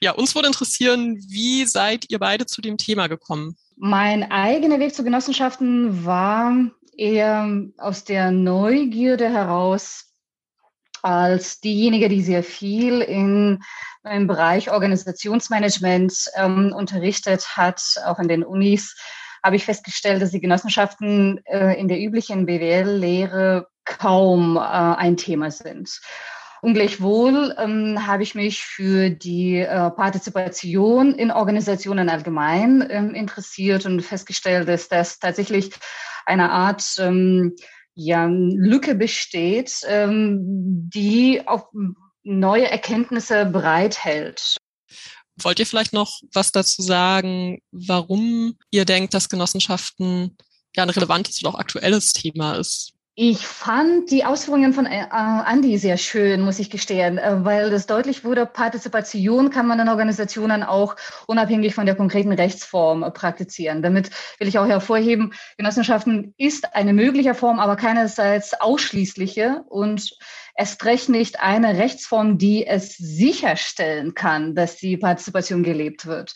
Ja, 0.00 0.12
uns 0.12 0.34
würde 0.34 0.48
interessieren, 0.48 1.18
wie 1.28 1.64
seid 1.64 2.10
ihr 2.10 2.18
beide 2.18 2.46
zu 2.46 2.60
dem 2.60 2.76
Thema 2.76 3.06
gekommen? 3.06 3.56
Mein 3.76 4.30
eigener 4.30 4.78
Weg 4.78 4.94
zu 4.94 5.04
Genossenschaften 5.04 6.04
war 6.04 6.70
eher 6.96 7.66
aus 7.78 8.04
der 8.04 8.30
Neugierde 8.30 9.30
heraus, 9.30 10.06
als 11.02 11.60
diejenige, 11.60 12.08
die 12.08 12.22
sehr 12.22 12.42
viel 12.42 13.00
in, 13.00 13.62
im 14.04 14.26
Bereich 14.26 14.70
Organisationsmanagement 14.70 16.12
ähm, 16.34 16.74
unterrichtet 16.76 17.56
hat, 17.56 17.80
auch 18.04 18.18
in 18.18 18.28
den 18.28 18.42
Unis, 18.42 18.96
habe 19.44 19.56
ich 19.56 19.64
festgestellt, 19.64 20.20
dass 20.20 20.32
die 20.32 20.40
Genossenschaften 20.40 21.40
äh, 21.44 21.78
in 21.78 21.86
der 21.86 22.00
üblichen 22.00 22.46
BWL-Lehre 22.46 23.68
kaum 23.86 24.56
äh, 24.56 24.60
ein 24.60 25.16
Thema 25.16 25.50
sind. 25.50 26.00
Und 26.62 26.74
gleichwohl 26.74 27.54
ähm, 27.58 28.06
habe 28.06 28.22
ich 28.22 28.34
mich 28.34 28.64
für 28.64 29.10
die 29.10 29.58
äh, 29.58 29.90
Partizipation 29.90 31.14
in 31.14 31.30
Organisationen 31.30 32.08
allgemein 32.08 32.86
ähm, 32.90 33.14
interessiert 33.14 33.86
und 33.86 34.02
festgestellt, 34.02 34.68
dass 34.68 34.88
das 34.88 35.18
tatsächlich 35.18 35.70
eine 36.24 36.50
Art 36.50 36.82
ähm, 36.98 37.54
ja, 37.94 38.26
Lücke 38.26 38.94
besteht, 38.94 39.80
ähm, 39.86 40.38
die 40.90 41.46
auf 41.46 41.66
neue 42.24 42.68
Erkenntnisse 42.68 43.46
bereithält. 43.46 44.56
Wollt 45.36 45.58
ihr 45.58 45.66
vielleicht 45.66 45.92
noch 45.92 46.20
was 46.32 46.50
dazu 46.50 46.82
sagen, 46.82 47.60
warum 47.70 48.58
ihr 48.70 48.84
denkt, 48.84 49.14
dass 49.14 49.28
Genossenschaften 49.28 50.36
ja 50.74 50.82
ein 50.82 50.90
relevantes 50.90 51.42
und 51.42 51.48
auch 51.48 51.58
aktuelles 51.58 52.12
Thema 52.12 52.54
ist? 52.54 52.95
Ich 53.18 53.46
fand 53.46 54.10
die 54.10 54.26
Ausführungen 54.26 54.74
von 54.74 54.84
äh, 54.84 55.06
Andy 55.10 55.78
sehr 55.78 55.96
schön, 55.96 56.42
muss 56.42 56.58
ich 56.58 56.68
gestehen, 56.68 57.16
äh, 57.16 57.42
weil 57.46 57.70
das 57.70 57.86
deutlich 57.86 58.24
wurde, 58.24 58.44
Partizipation 58.44 59.48
kann 59.48 59.66
man 59.66 59.80
in 59.80 59.88
Organisationen 59.88 60.62
auch 60.62 60.96
unabhängig 61.26 61.74
von 61.74 61.86
der 61.86 61.94
konkreten 61.94 62.32
Rechtsform 62.32 63.02
äh, 63.02 63.10
praktizieren. 63.10 63.80
Damit 63.80 64.10
will 64.38 64.48
ich 64.48 64.58
auch 64.58 64.66
hervorheben, 64.66 65.32
Genossenschaften 65.56 66.34
ist 66.36 66.74
eine 66.74 66.92
mögliche 66.92 67.32
Form, 67.32 67.58
aber 67.58 67.76
keinerseits 67.76 68.52
ausschließliche 68.52 69.64
und 69.66 70.10
erst 70.54 70.84
recht 70.84 71.08
nicht 71.08 71.40
eine 71.40 71.78
Rechtsform, 71.78 72.36
die 72.36 72.66
es 72.66 72.98
sicherstellen 72.98 74.12
kann, 74.12 74.54
dass 74.54 74.76
die 74.76 74.98
Partizipation 74.98 75.62
gelebt 75.62 76.04
wird. 76.04 76.34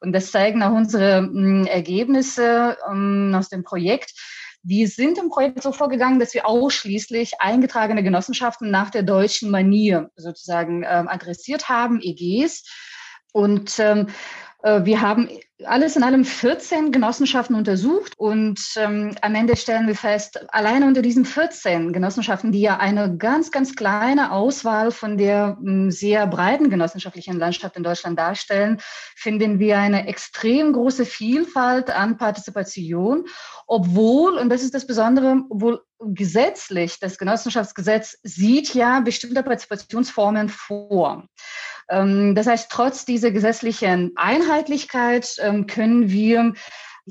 Und 0.00 0.12
das 0.12 0.30
zeigen 0.30 0.62
auch 0.62 0.76
unsere 0.76 1.22
mm, 1.22 1.66
Ergebnisse 1.66 2.76
ähm, 2.88 3.34
aus 3.36 3.48
dem 3.48 3.64
Projekt 3.64 4.14
wir 4.62 4.88
sind 4.88 5.18
im 5.18 5.30
Projekt 5.30 5.62
so 5.62 5.72
vorgegangen, 5.72 6.18
dass 6.20 6.34
wir 6.34 6.46
ausschließlich 6.46 7.40
eingetragene 7.40 8.02
Genossenschaften 8.02 8.70
nach 8.70 8.90
der 8.90 9.02
deutschen 9.02 9.50
Manier 9.50 10.10
sozusagen 10.16 10.84
ähm, 10.86 11.08
adressiert 11.08 11.68
haben, 11.68 12.00
EGs. 12.02 12.64
Und 13.32 13.78
ähm, 13.78 14.08
äh, 14.08 14.12
wir 14.62 15.00
haben 15.00 15.28
alles 15.64 15.96
in 15.96 16.02
allem 16.02 16.24
14 16.24 16.92
Genossenschaften 16.92 17.54
untersucht 17.56 18.14
und 18.18 18.60
ähm, 18.76 19.14
am 19.20 19.34
Ende 19.34 19.56
stellen 19.56 19.86
wir 19.86 19.94
fest, 19.94 20.40
alleine 20.52 20.86
unter 20.86 21.02
diesen 21.02 21.24
14 21.24 21.92
Genossenschaften, 21.92 22.52
die 22.52 22.60
ja 22.60 22.78
eine 22.78 23.16
ganz, 23.16 23.50
ganz 23.50 23.74
kleine 23.74 24.32
Auswahl 24.32 24.90
von 24.90 25.18
der 25.18 25.58
m, 25.60 25.90
sehr 25.90 26.26
breiten 26.26 26.70
genossenschaftlichen 26.70 27.38
Landschaft 27.38 27.76
in 27.76 27.82
Deutschland 27.82 28.18
darstellen, 28.18 28.78
finden 29.16 29.58
wir 29.58 29.78
eine 29.78 30.06
extrem 30.06 30.72
große 30.72 31.04
Vielfalt 31.04 31.90
an 31.90 32.16
Partizipation, 32.16 33.26
obwohl, 33.66 34.38
und 34.38 34.48
das 34.48 34.62
ist 34.62 34.74
das 34.74 34.86
Besondere, 34.86 35.42
obwohl 35.48 35.82
gesetzlich, 36.00 36.98
das 36.98 37.18
Genossenschaftsgesetz 37.18 38.18
sieht 38.22 38.74
ja 38.74 39.00
bestimmte 39.00 39.42
Partizipationsformen 39.42 40.48
vor. 40.48 41.26
Ähm, 41.90 42.34
das 42.34 42.46
heißt, 42.46 42.70
trotz 42.70 43.04
dieser 43.04 43.32
gesetzlichen 43.32 44.12
Einheitlichkeit 44.16 45.36
ähm, 45.40 45.66
können 45.66 46.08
wir 46.08 46.54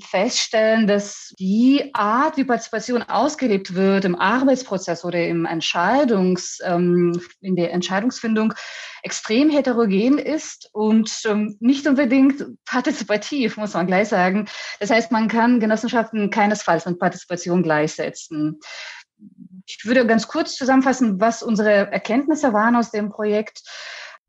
feststellen, 0.02 0.88
dass 0.88 1.34
die 1.40 1.92
Art, 1.94 2.38
wie 2.38 2.46
Partizipation 2.46 3.04
ausgelebt 3.04 3.76
wird 3.76 4.06
im 4.06 4.16
Arbeitsprozess 4.16 5.04
oder 5.04 5.26
im 5.26 5.46
Entscheidungs, 5.46 6.60
ähm, 6.64 7.20
in 7.42 7.56
der 7.56 7.74
Entscheidungsfindung 7.74 8.54
extrem 9.04 9.50
heterogen 9.50 10.18
ist 10.18 10.70
und 10.74 11.12
nicht 11.60 11.88
unbedingt 11.88 12.44
partizipativ, 12.66 13.58
muss 13.58 13.74
man 13.74 13.88
gleich 13.88 14.10
sagen. 14.10 14.48
Das 14.80 14.90
heißt, 14.90 15.12
man 15.12 15.28
kann 15.28 15.60
Genossenschaften 15.60 16.30
keinesfalls 16.30 16.86
mit 16.86 17.00
Partizipation 17.00 17.64
gleichsetzen. 17.64 18.60
Ich 19.66 19.86
würde 19.86 20.06
ganz 20.06 20.28
kurz 20.28 20.56
zusammenfassen, 20.56 21.20
was 21.20 21.44
unsere 21.44 21.92
Erkenntnisse 21.92 22.54
waren 22.54 22.76
aus 22.76 22.92
dem 22.92 23.10
Projekt. 23.10 23.62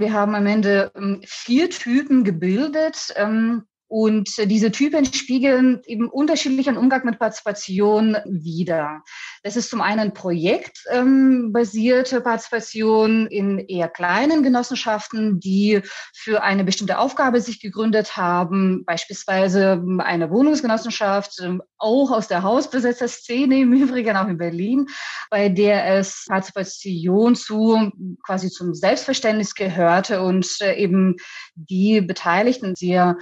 Wir 0.00 0.14
haben 0.14 0.34
am 0.34 0.46
Ende 0.46 0.90
ähm, 0.96 1.20
vier 1.26 1.68
Typen 1.68 2.24
gebildet. 2.24 3.12
Ähm, 3.16 3.64
und 3.90 4.30
diese 4.48 4.70
Typen 4.70 5.04
spiegeln 5.04 5.82
eben 5.84 6.08
unterschiedlichen 6.08 6.76
Umgang 6.76 7.04
mit 7.04 7.18
Partizipation 7.18 8.16
wider. 8.24 9.02
Das 9.42 9.56
ist 9.56 9.68
zum 9.68 9.80
einen 9.80 10.14
projektbasierte 10.14 12.16
ähm, 12.16 12.22
Partizipation 12.22 13.26
in 13.26 13.58
eher 13.58 13.88
kleinen 13.88 14.44
Genossenschaften, 14.44 15.40
die 15.40 15.80
für 16.14 16.44
eine 16.44 16.62
bestimmte 16.62 17.00
Aufgabe 17.00 17.40
sich 17.40 17.60
gegründet 17.60 18.16
haben, 18.16 18.84
beispielsweise 18.84 19.84
eine 19.98 20.30
Wohnungsgenossenschaft, 20.30 21.40
ähm, 21.42 21.60
auch 21.76 22.12
aus 22.12 22.28
der 22.28 22.44
Hausbesetzerszene 22.44 23.62
im 23.62 23.72
Übrigen, 23.72 24.16
auch 24.16 24.28
in 24.28 24.38
Berlin, 24.38 24.86
bei 25.30 25.48
der 25.48 25.96
es 25.96 26.26
Partizipation 26.28 27.34
zu 27.34 27.90
quasi 28.24 28.50
zum 28.50 28.72
Selbstverständnis 28.72 29.56
gehörte 29.56 30.22
und 30.22 30.46
äh, 30.60 30.76
eben 30.76 31.16
die 31.56 32.00
Beteiligten 32.00 32.76
sehr 32.76 33.16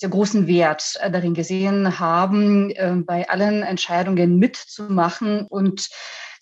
sehr 0.00 0.08
großen 0.08 0.46
Wert 0.46 0.96
äh, 1.00 1.10
darin 1.10 1.34
gesehen 1.34 1.98
haben, 1.98 2.70
äh, 2.70 2.94
bei 3.04 3.28
allen 3.28 3.62
Entscheidungen 3.62 4.38
mitzumachen 4.38 5.46
und 5.46 5.88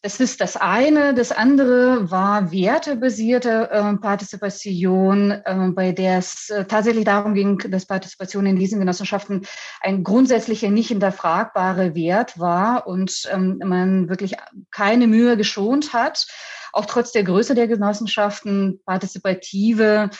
das 0.00 0.20
ist 0.20 0.40
das 0.40 0.56
eine. 0.56 1.12
Das 1.12 1.32
andere 1.32 2.08
war 2.08 2.52
wertebasierte 2.52 3.68
äh, 3.72 3.96
Partizipation, 3.96 5.32
äh, 5.32 5.70
bei 5.74 5.90
der 5.90 6.18
es 6.18 6.50
äh, 6.50 6.66
tatsächlich 6.66 7.04
darum 7.04 7.34
ging, 7.34 7.58
dass 7.58 7.86
Partizipation 7.86 8.46
in 8.46 8.54
diesen 8.54 8.78
Genossenschaften 8.78 9.44
ein 9.80 10.04
grundsätzlicher, 10.04 10.70
nicht 10.70 10.88
hinterfragbare 10.88 11.96
Wert 11.96 12.38
war 12.38 12.86
und 12.86 13.28
ähm, 13.32 13.60
man 13.64 14.08
wirklich 14.08 14.36
keine 14.70 15.08
Mühe 15.08 15.36
geschont 15.36 15.92
hat, 15.92 16.28
auch 16.72 16.86
trotz 16.86 17.10
der 17.10 17.24
Größe 17.24 17.56
der 17.56 17.66
Genossenschaften 17.66 18.80
partizipative 18.86 20.10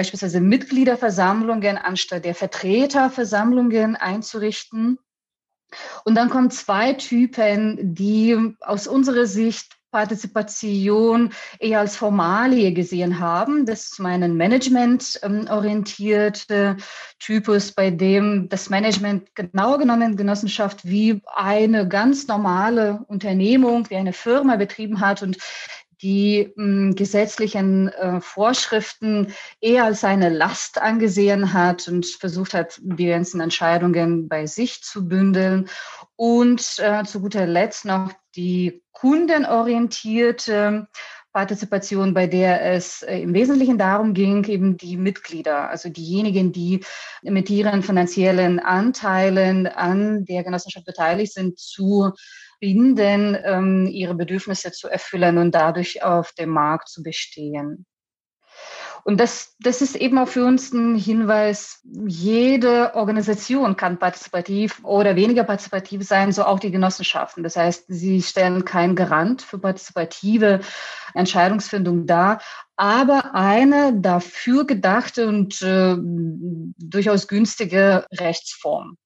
beispielsweise 0.00 0.40
Mitgliederversammlungen 0.40 1.76
anstatt 1.76 2.24
der 2.24 2.34
Vertreterversammlungen 2.34 3.96
einzurichten. 3.96 4.98
Und 6.04 6.14
dann 6.14 6.30
kommen 6.30 6.50
zwei 6.50 6.94
Typen, 6.94 7.94
die 7.94 8.56
aus 8.60 8.86
unserer 8.86 9.26
Sicht 9.26 9.76
Partizipation 9.90 11.34
eher 11.58 11.80
als 11.80 11.96
Formalie 11.96 12.72
gesehen 12.72 13.18
haben. 13.18 13.66
Das 13.66 13.90
ist 13.90 13.98
mein 13.98 14.36
Management-orientierte 14.36 16.78
Typus, 17.18 17.72
bei 17.72 17.90
dem 17.90 18.48
das 18.48 18.70
Management 18.70 19.34
genau 19.34 19.76
genommen 19.76 20.16
Genossenschaft 20.16 20.88
wie 20.88 21.20
eine 21.34 21.86
ganz 21.88 22.26
normale 22.26 23.04
Unternehmung, 23.08 23.90
wie 23.90 23.96
eine 23.96 24.14
Firma 24.14 24.56
betrieben 24.56 25.00
hat 25.00 25.22
und 25.22 25.36
die 26.02 26.52
mh, 26.56 26.64
hm, 26.64 26.94
gesetzlichen 26.94 27.88
äh, 27.88 28.20
Vorschriften 28.20 29.32
eher 29.60 29.84
als 29.84 30.04
eine 30.04 30.28
Last 30.28 30.80
angesehen 30.80 31.52
hat 31.52 31.88
und 31.88 32.06
versucht 32.06 32.54
hat, 32.54 32.80
die 32.82 33.06
ganzen 33.06 33.40
Entscheidungen 33.40 34.28
bei 34.28 34.46
sich 34.46 34.82
zu 34.82 35.08
bündeln. 35.08 35.68
Und 36.16 36.78
äh, 36.78 37.04
zu 37.04 37.20
guter 37.20 37.46
Letzt 37.46 37.84
noch 37.84 38.12
die 38.36 38.82
kundenorientierte 38.92 40.86
Partizipation, 41.32 42.12
bei 42.12 42.26
der 42.26 42.72
es 42.72 43.02
äh, 43.02 43.18
im 43.20 43.34
Wesentlichen 43.34 43.78
darum 43.78 44.14
ging, 44.14 44.44
eben 44.44 44.76
die 44.76 44.96
Mitglieder, 44.96 45.70
also 45.70 45.88
diejenigen, 45.88 46.50
die 46.52 46.84
mit 47.22 47.48
ihren 47.50 47.82
finanziellen 47.82 48.58
Anteilen 48.58 49.68
an 49.68 50.24
der 50.24 50.42
Genossenschaft 50.42 50.86
beteiligt 50.86 51.32
sind, 51.32 51.58
zu 51.58 52.12
binden, 52.60 53.36
ähm, 53.42 53.86
ihre 53.86 54.14
Bedürfnisse 54.14 54.72
zu 54.72 54.88
erfüllen 54.88 55.38
und 55.38 55.54
dadurch 55.54 56.02
auf 56.02 56.32
dem 56.32 56.50
Markt 56.50 56.88
zu 56.88 57.02
bestehen. 57.02 57.86
Und 59.04 59.18
das, 59.18 59.56
das 59.60 59.80
ist 59.80 59.96
eben 59.96 60.18
auch 60.18 60.28
für 60.28 60.44
uns 60.44 60.72
ein 60.72 60.94
Hinweis, 60.94 61.80
jede 62.06 62.94
Organisation 62.94 63.76
kann 63.76 63.98
partizipativ 63.98 64.84
oder 64.84 65.16
weniger 65.16 65.44
partizipativ 65.44 66.06
sein, 66.06 66.32
so 66.32 66.44
auch 66.44 66.58
die 66.58 66.70
Genossenschaften. 66.70 67.42
Das 67.42 67.56
heißt, 67.56 67.84
sie 67.88 68.22
stellen 68.22 68.64
keinen 68.64 68.96
Garant 68.96 69.42
für 69.42 69.58
partizipative 69.58 70.60
Entscheidungsfindung 71.14 72.06
dar, 72.06 72.40
aber 72.76 73.34
eine 73.34 73.98
dafür 73.98 74.66
gedachte 74.66 75.28
und 75.28 75.62
äh, 75.62 75.96
durchaus 76.78 77.28
günstige 77.28 78.06
Rechtsform. 78.12 78.96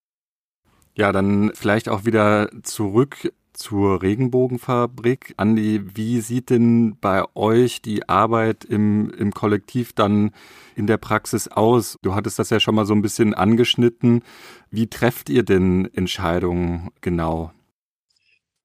Ja, 0.97 1.13
dann 1.13 1.51
vielleicht 1.55 1.89
auch 1.89 2.05
wieder 2.05 2.51
zurück 2.63 3.33
zur 3.55 4.03
Regenbogenfabrik. 4.03 5.35
Andi, 5.37 5.81
wie 5.95 6.21
sieht 6.21 6.51
denn 6.51 6.97
bei 7.01 7.25
euch 7.35 7.81
die 7.81 8.09
Arbeit 8.09 8.65
im, 8.65 9.11
im 9.11 9.33
Kollektiv 9.33 9.93
dann 9.93 10.33
in 10.77 10.87
der 10.87 10.99
Praxis 10.99 11.49
aus? 11.49 11.97
Du 12.03 12.15
hattest 12.15 12.39
das 12.39 12.51
ja 12.51 12.61
schon 12.61 12.75
mal 12.75 12.87
so 12.87 12.95
ein 12.95 13.03
bisschen 13.03 13.33
angeschnitten. 13.33 14.23
Wie 14.71 14.89
trefft 14.89 15.31
ihr 15.31 15.45
denn 15.45 15.89
Entscheidungen 15.95 16.91
genau? 17.01 17.53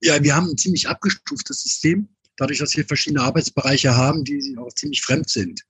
Ja, 0.01 0.22
wir 0.24 0.36
haben 0.36 0.50
ein 0.50 0.58
ziemlich 0.58 0.88
abgestuftes 0.88 1.62
System, 1.62 2.10
dadurch, 2.38 2.60
dass 2.60 2.75
wir 2.75 2.86
verschiedene 2.86 3.22
Arbeitsbereiche 3.24 3.96
haben, 3.96 4.24
die 4.24 4.55
auch 4.58 4.74
ziemlich 4.74 5.01
fremd 5.01 5.29
sind. 5.29 5.62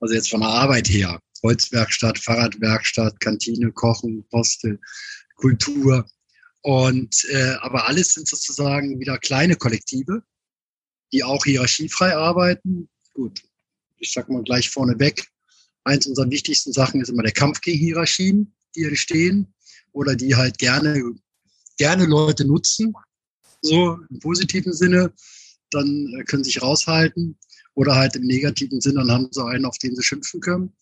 Also 0.00 0.14
jetzt 0.14 0.30
von 0.30 0.40
der 0.40 0.50
Arbeit 0.50 0.88
her. 0.88 1.20
Holzwerkstatt, 1.42 2.18
Fahrradwerkstatt, 2.18 3.18
Kantine, 3.20 3.72
Kochen, 3.72 4.24
Postel, 4.30 4.78
Kultur. 5.36 6.06
Und 6.62 7.24
äh, 7.30 7.54
aber 7.60 7.88
alles 7.88 8.14
sind 8.14 8.28
sozusagen 8.28 9.00
wieder 9.00 9.18
kleine 9.18 9.56
Kollektive, 9.56 10.22
die 11.12 11.24
auch 11.24 11.44
hierarchiefrei 11.44 12.16
arbeiten. 12.16 12.88
Gut, 13.14 13.42
ich 13.98 14.12
sag 14.12 14.28
mal 14.28 14.42
gleich 14.42 14.70
vorneweg, 14.70 15.26
eins 15.84 16.06
unserer 16.06 16.30
wichtigsten 16.30 16.72
Sachen 16.72 17.00
ist 17.00 17.08
immer 17.08 17.24
der 17.24 17.32
Kampf 17.32 17.60
gegen 17.60 17.78
Hierarchien, 17.78 18.54
die 18.76 18.84
entstehen 18.84 19.52
oder 19.92 20.14
die 20.14 20.36
halt 20.36 20.58
gerne, 20.58 21.02
gerne 21.76 22.06
Leute 22.06 22.44
nutzen, 22.44 22.94
so 23.60 23.98
im 24.10 24.18
positiven 24.20 24.72
Sinne, 24.72 25.12
dann 25.70 26.14
äh, 26.18 26.24
können 26.24 26.44
sich 26.44 26.62
raushalten 26.62 27.38
oder 27.74 27.96
halt 27.96 28.16
im 28.16 28.24
negativen 28.24 28.80
Sinne, 28.80 29.00
dann 29.00 29.10
haben 29.10 29.28
sie 29.30 29.44
einen, 29.44 29.64
auf 29.64 29.78
den 29.78 29.94
sie 29.94 30.02
schimpfen 30.02 30.40
können. 30.40 30.72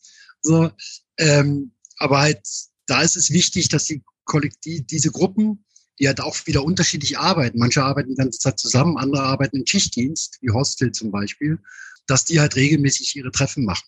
So, 0.42 0.70
ähm, 1.18 1.72
aber 1.96 2.20
halt, 2.20 2.40
da 2.86 3.02
ist 3.02 3.16
es 3.16 3.30
wichtig, 3.30 3.68
dass 3.68 3.84
die 3.84 4.02
Kollektiv, 4.24 4.86
diese 4.86 5.10
Gruppen, 5.10 5.64
die 6.00 6.08
halt 6.08 6.20
auch 6.20 6.46
wieder 6.46 6.64
unterschiedlich 6.64 7.18
arbeiten. 7.18 7.58
Manche 7.58 7.84
arbeiten 7.84 8.10
die 8.10 8.16
ganze 8.16 8.38
Zeit 8.38 8.58
zusammen, 8.58 8.96
andere 8.96 9.22
arbeiten 9.22 9.58
im 9.58 9.66
Schichtdienst, 9.66 10.38
wie 10.40 10.50
Hostel 10.50 10.92
zum 10.92 11.10
Beispiel, 11.10 11.58
dass 12.06 12.24
die 12.24 12.40
halt 12.40 12.56
regelmäßig 12.56 13.14
ihre 13.16 13.30
Treffen 13.30 13.64
machen. 13.64 13.86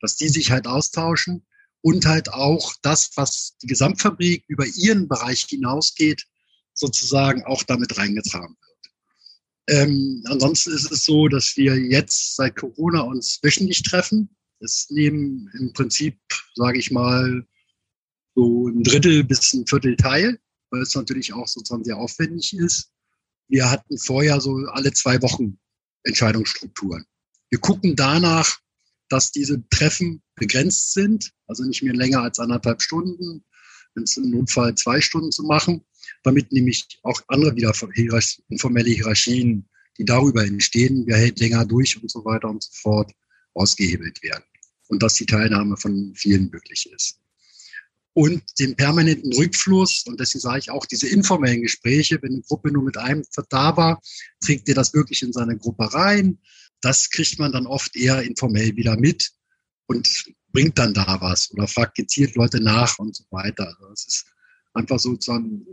Dass 0.00 0.16
die 0.16 0.28
sich 0.28 0.50
halt 0.50 0.66
austauschen 0.66 1.46
und 1.80 2.04
halt 2.04 2.32
auch 2.32 2.74
das, 2.82 3.10
was 3.16 3.56
die 3.62 3.66
Gesamtfabrik 3.66 4.44
über 4.48 4.66
ihren 4.66 5.08
Bereich 5.08 5.46
hinausgeht, 5.48 6.26
sozusagen 6.74 7.42
auch 7.44 7.62
damit 7.62 7.96
reingetragen 7.96 8.56
wird. 8.60 9.78
Ähm, 9.78 10.22
ansonsten 10.26 10.72
ist 10.72 10.90
es 10.90 11.04
so, 11.04 11.28
dass 11.28 11.56
wir 11.56 11.76
jetzt 11.76 12.36
seit 12.36 12.56
Corona 12.56 13.00
uns 13.00 13.38
wöchentlich 13.42 13.82
treffen. 13.82 14.36
Es 14.58 14.90
nehmen 14.90 15.50
im 15.58 15.72
Prinzip, 15.72 16.18
sage 16.54 16.78
ich 16.78 16.90
mal, 16.90 17.46
so 18.34 18.68
ein 18.68 18.82
Drittel 18.82 19.24
bis 19.24 19.54
ein 19.54 19.66
Viertel 19.66 19.96
teil, 19.96 20.38
weil 20.70 20.82
es 20.82 20.94
natürlich 20.94 21.32
auch 21.32 21.48
sozusagen 21.48 21.84
sehr 21.84 21.96
aufwendig 21.96 22.54
ist. 22.54 22.90
Wir 23.48 23.70
hatten 23.70 23.98
vorher 23.98 24.40
so 24.40 24.56
alle 24.72 24.92
zwei 24.92 25.20
Wochen 25.22 25.58
Entscheidungsstrukturen. 26.04 27.04
Wir 27.50 27.58
gucken 27.58 27.96
danach, 27.96 28.58
dass 29.08 29.32
diese 29.32 29.62
Treffen 29.70 30.22
begrenzt 30.36 30.92
sind, 30.92 31.32
also 31.48 31.64
nicht 31.64 31.82
mehr 31.82 31.94
länger 31.94 32.22
als 32.22 32.38
anderthalb 32.38 32.80
Stunden, 32.80 33.44
wenn 33.94 34.04
es 34.04 34.16
im 34.16 34.30
Notfall 34.30 34.74
zwei 34.76 35.00
Stunden 35.00 35.32
zu 35.32 35.42
machen, 35.42 35.84
damit 36.22 36.52
nämlich 36.52 37.00
auch 37.02 37.20
andere 37.26 37.56
wieder 37.56 37.74
informelle 38.48 38.90
Hierarchien, 38.90 39.68
die 39.98 40.04
darüber 40.04 40.44
entstehen, 40.46 41.02
wer 41.06 41.18
hält 41.18 41.40
länger 41.40 41.66
durch 41.66 42.00
und 42.00 42.10
so 42.10 42.24
weiter 42.24 42.48
und 42.48 42.62
so 42.62 42.70
fort, 42.72 43.12
ausgehebelt 43.54 44.22
werden. 44.22 44.44
Und 44.86 45.02
dass 45.02 45.14
die 45.14 45.26
Teilnahme 45.26 45.76
von 45.76 46.14
vielen 46.14 46.50
möglich 46.50 46.88
ist 46.92 47.20
und 48.14 48.42
den 48.58 48.76
permanenten 48.76 49.32
Rückfluss. 49.32 50.04
Und 50.06 50.18
deswegen 50.18 50.40
sage 50.40 50.58
ich 50.58 50.70
auch, 50.70 50.86
diese 50.86 51.08
informellen 51.08 51.62
Gespräche, 51.62 52.18
wenn 52.22 52.32
eine 52.32 52.42
Gruppe 52.42 52.72
nur 52.72 52.82
mit 52.82 52.96
einem 52.96 53.24
da 53.48 53.76
war, 53.76 54.00
trägt 54.40 54.68
ihr 54.68 54.74
das 54.74 54.94
wirklich 54.94 55.22
in 55.22 55.32
seine 55.32 55.56
Gruppe 55.56 55.92
rein. 55.92 56.38
Das 56.80 57.10
kriegt 57.10 57.38
man 57.38 57.52
dann 57.52 57.66
oft 57.66 57.94
eher 57.96 58.22
informell 58.22 58.74
wieder 58.76 58.98
mit 58.98 59.30
und 59.86 60.08
bringt 60.52 60.78
dann 60.78 60.94
da 60.94 61.20
was 61.20 61.50
oder 61.52 61.68
fragt 61.68 61.96
gezielt 61.96 62.34
Leute 62.34 62.60
nach 62.60 62.98
und 62.98 63.14
so 63.14 63.24
weiter. 63.30 63.66
Also 63.66 63.88
das 63.90 64.06
ist 64.06 64.26
einfach 64.72 64.98
sozusagen 64.98 65.66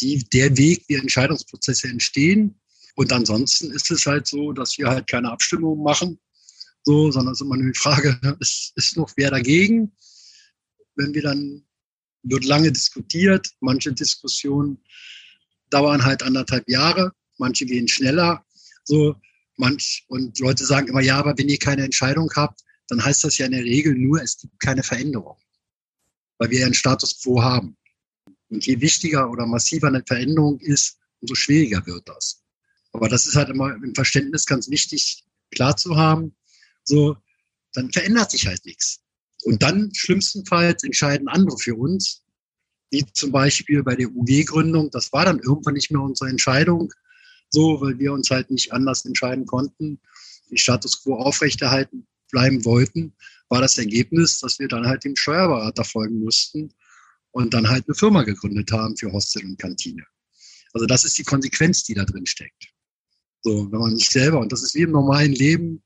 die, 0.00 0.24
der 0.32 0.56
Weg, 0.56 0.84
wie 0.88 0.94
Entscheidungsprozesse 0.94 1.88
entstehen. 1.88 2.60
Und 2.96 3.12
ansonsten 3.12 3.70
ist 3.70 3.90
es 3.90 4.06
halt 4.06 4.26
so, 4.26 4.52
dass 4.52 4.76
wir 4.78 4.88
halt 4.88 5.06
keine 5.06 5.30
Abstimmung 5.30 5.82
machen, 5.82 6.18
so, 6.82 7.10
sondern 7.10 7.32
es 7.32 7.40
ist 7.40 7.44
immer 7.46 7.56
nur 7.56 7.72
die 7.72 7.78
Frage, 7.78 8.18
ist, 8.40 8.72
ist 8.76 8.96
noch 8.96 9.12
wer 9.16 9.30
dagegen? 9.30 9.92
Wenn 10.96 11.14
wir 11.14 11.22
dann 11.22 11.64
wird 12.22 12.44
lange 12.44 12.72
diskutiert. 12.72 13.50
Manche 13.60 13.92
Diskussionen 13.92 14.78
dauern 15.70 16.04
halt 16.04 16.22
anderthalb 16.22 16.68
Jahre, 16.68 17.12
manche 17.38 17.66
gehen 17.66 17.88
schneller. 17.88 18.44
So, 18.84 19.16
manch, 19.56 20.04
und 20.08 20.38
Leute 20.40 20.64
sagen 20.64 20.88
immer, 20.88 21.00
ja, 21.00 21.18
aber 21.18 21.36
wenn 21.38 21.48
ihr 21.48 21.58
keine 21.58 21.84
Entscheidung 21.84 22.30
habt, 22.34 22.60
dann 22.88 23.04
heißt 23.04 23.24
das 23.24 23.38
ja 23.38 23.46
in 23.46 23.52
der 23.52 23.64
Regel 23.64 23.94
nur, 23.94 24.20
es 24.20 24.36
gibt 24.38 24.58
keine 24.60 24.82
Veränderung. 24.82 25.36
Weil 26.38 26.50
wir 26.50 26.60
ja 26.60 26.66
einen 26.66 26.74
Status 26.74 27.22
quo 27.22 27.42
haben. 27.42 27.76
Und 28.48 28.66
je 28.66 28.80
wichtiger 28.80 29.30
oder 29.30 29.46
massiver 29.46 29.88
eine 29.88 30.02
Veränderung 30.04 30.58
ist, 30.58 30.98
umso 31.20 31.34
schwieriger 31.34 31.86
wird 31.86 32.08
das. 32.08 32.42
Aber 32.92 33.08
das 33.08 33.26
ist 33.26 33.36
halt 33.36 33.50
immer 33.50 33.74
im 33.74 33.94
Verständnis 33.94 34.46
ganz 34.46 34.68
wichtig, 34.68 35.24
klar 35.52 35.76
zu 35.76 35.96
haben. 35.96 36.34
So, 36.82 37.16
dann 37.74 37.92
verändert 37.92 38.32
sich 38.32 38.46
halt 38.46 38.64
nichts. 38.64 39.00
Und 39.44 39.62
dann 39.62 39.90
schlimmstenfalls 39.94 40.84
entscheiden 40.84 41.28
andere 41.28 41.56
für 41.58 41.74
uns, 41.74 42.22
wie 42.90 43.04
zum 43.12 43.32
Beispiel 43.32 43.82
bei 43.82 43.96
der 43.96 44.08
UG-Gründung. 44.08 44.90
Das 44.90 45.12
war 45.12 45.24
dann 45.24 45.38
irgendwann 45.38 45.74
nicht 45.74 45.90
mehr 45.90 46.02
unsere 46.02 46.28
Entscheidung, 46.28 46.92
so, 47.48 47.80
weil 47.80 47.98
wir 47.98 48.12
uns 48.12 48.30
halt 48.30 48.50
nicht 48.50 48.72
anders 48.72 49.04
entscheiden 49.04 49.46
konnten, 49.46 50.00
die 50.50 50.58
Status 50.58 51.02
quo 51.02 51.14
aufrechterhalten 51.14 52.06
bleiben 52.30 52.64
wollten, 52.64 53.12
war 53.48 53.60
das 53.60 53.78
Ergebnis, 53.78 54.38
dass 54.38 54.58
wir 54.58 54.68
dann 54.68 54.86
halt 54.86 55.04
dem 55.04 55.16
Steuerberater 55.16 55.84
folgen 55.84 56.20
mussten 56.20 56.72
und 57.32 57.52
dann 57.54 57.68
halt 57.68 57.84
eine 57.86 57.94
Firma 57.94 58.22
gegründet 58.22 58.70
haben 58.72 58.96
für 58.96 59.12
Hostel 59.12 59.44
und 59.44 59.58
Kantine. 59.58 60.04
Also 60.72 60.86
das 60.86 61.04
ist 61.04 61.18
die 61.18 61.24
Konsequenz, 61.24 61.82
die 61.84 61.94
da 61.94 62.04
drin 62.04 62.26
steckt. 62.26 62.68
So, 63.42 63.70
wenn 63.72 63.80
man 63.80 63.94
nicht 63.94 64.10
selber, 64.10 64.38
und 64.38 64.52
das 64.52 64.62
ist 64.62 64.74
wie 64.74 64.82
im 64.82 64.92
normalen 64.92 65.32
Leben, 65.32 65.82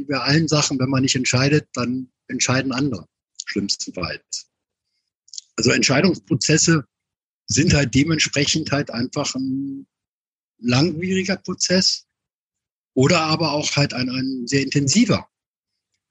wie 0.00 0.04
bei 0.04 0.18
allen 0.18 0.48
Sachen, 0.48 0.78
wenn 0.78 0.88
man 0.88 1.02
nicht 1.02 1.14
entscheidet, 1.14 1.68
dann 1.74 2.10
entscheiden 2.28 2.72
andere, 2.72 3.06
schlimmstenfalls. 3.46 4.48
Also 5.56 5.70
Entscheidungsprozesse 5.70 6.84
sind 7.46 7.74
halt 7.74 7.94
dementsprechend 7.94 8.72
halt 8.72 8.90
einfach 8.90 9.34
ein 9.34 9.86
langwieriger 10.58 11.36
Prozess 11.36 12.06
oder 12.94 13.20
aber 13.20 13.52
auch 13.52 13.76
halt 13.76 13.92
ein, 13.92 14.08
ein 14.08 14.46
sehr 14.46 14.62
intensiver. 14.62 15.28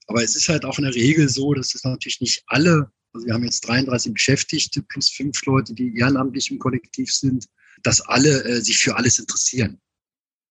Aber 0.06 0.22
es 0.22 0.36
ist 0.36 0.48
halt 0.48 0.64
auch 0.64 0.78
in 0.78 0.84
der 0.84 0.94
Regel 0.94 1.28
so, 1.28 1.54
dass 1.54 1.74
es 1.74 1.84
natürlich 1.84 2.20
nicht 2.20 2.42
alle, 2.46 2.90
also 3.12 3.26
wir 3.26 3.34
haben 3.34 3.44
jetzt 3.44 3.66
33 3.66 4.12
Beschäftigte 4.12 4.82
plus 4.82 5.10
fünf 5.10 5.44
Leute, 5.46 5.74
die 5.74 5.96
ehrenamtlich 5.96 6.50
im 6.50 6.58
Kollektiv 6.58 7.12
sind, 7.12 7.46
dass 7.82 8.00
alle 8.00 8.44
äh, 8.44 8.60
sich 8.60 8.78
für 8.78 8.96
alles 8.96 9.18
interessieren 9.18 9.80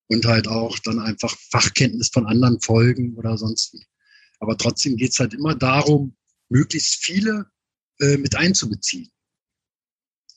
und 0.10 0.26
halt 0.26 0.48
auch 0.48 0.78
dann 0.80 1.00
einfach 1.00 1.36
Fachkenntnis 1.52 2.10
von 2.10 2.26
anderen 2.26 2.60
folgen 2.60 3.16
oder 3.16 3.38
sonst 3.38 3.74
wie. 3.74 3.86
Aber 4.40 4.58
trotzdem 4.58 4.98
geht 4.98 5.12
es 5.12 5.20
halt 5.20 5.34
immer 5.34 5.56
darum, 5.56 6.16
möglichst 6.50 7.04
viele 7.04 7.46
äh, 8.00 8.18
mit 8.18 8.36
einzubeziehen. 8.36 9.12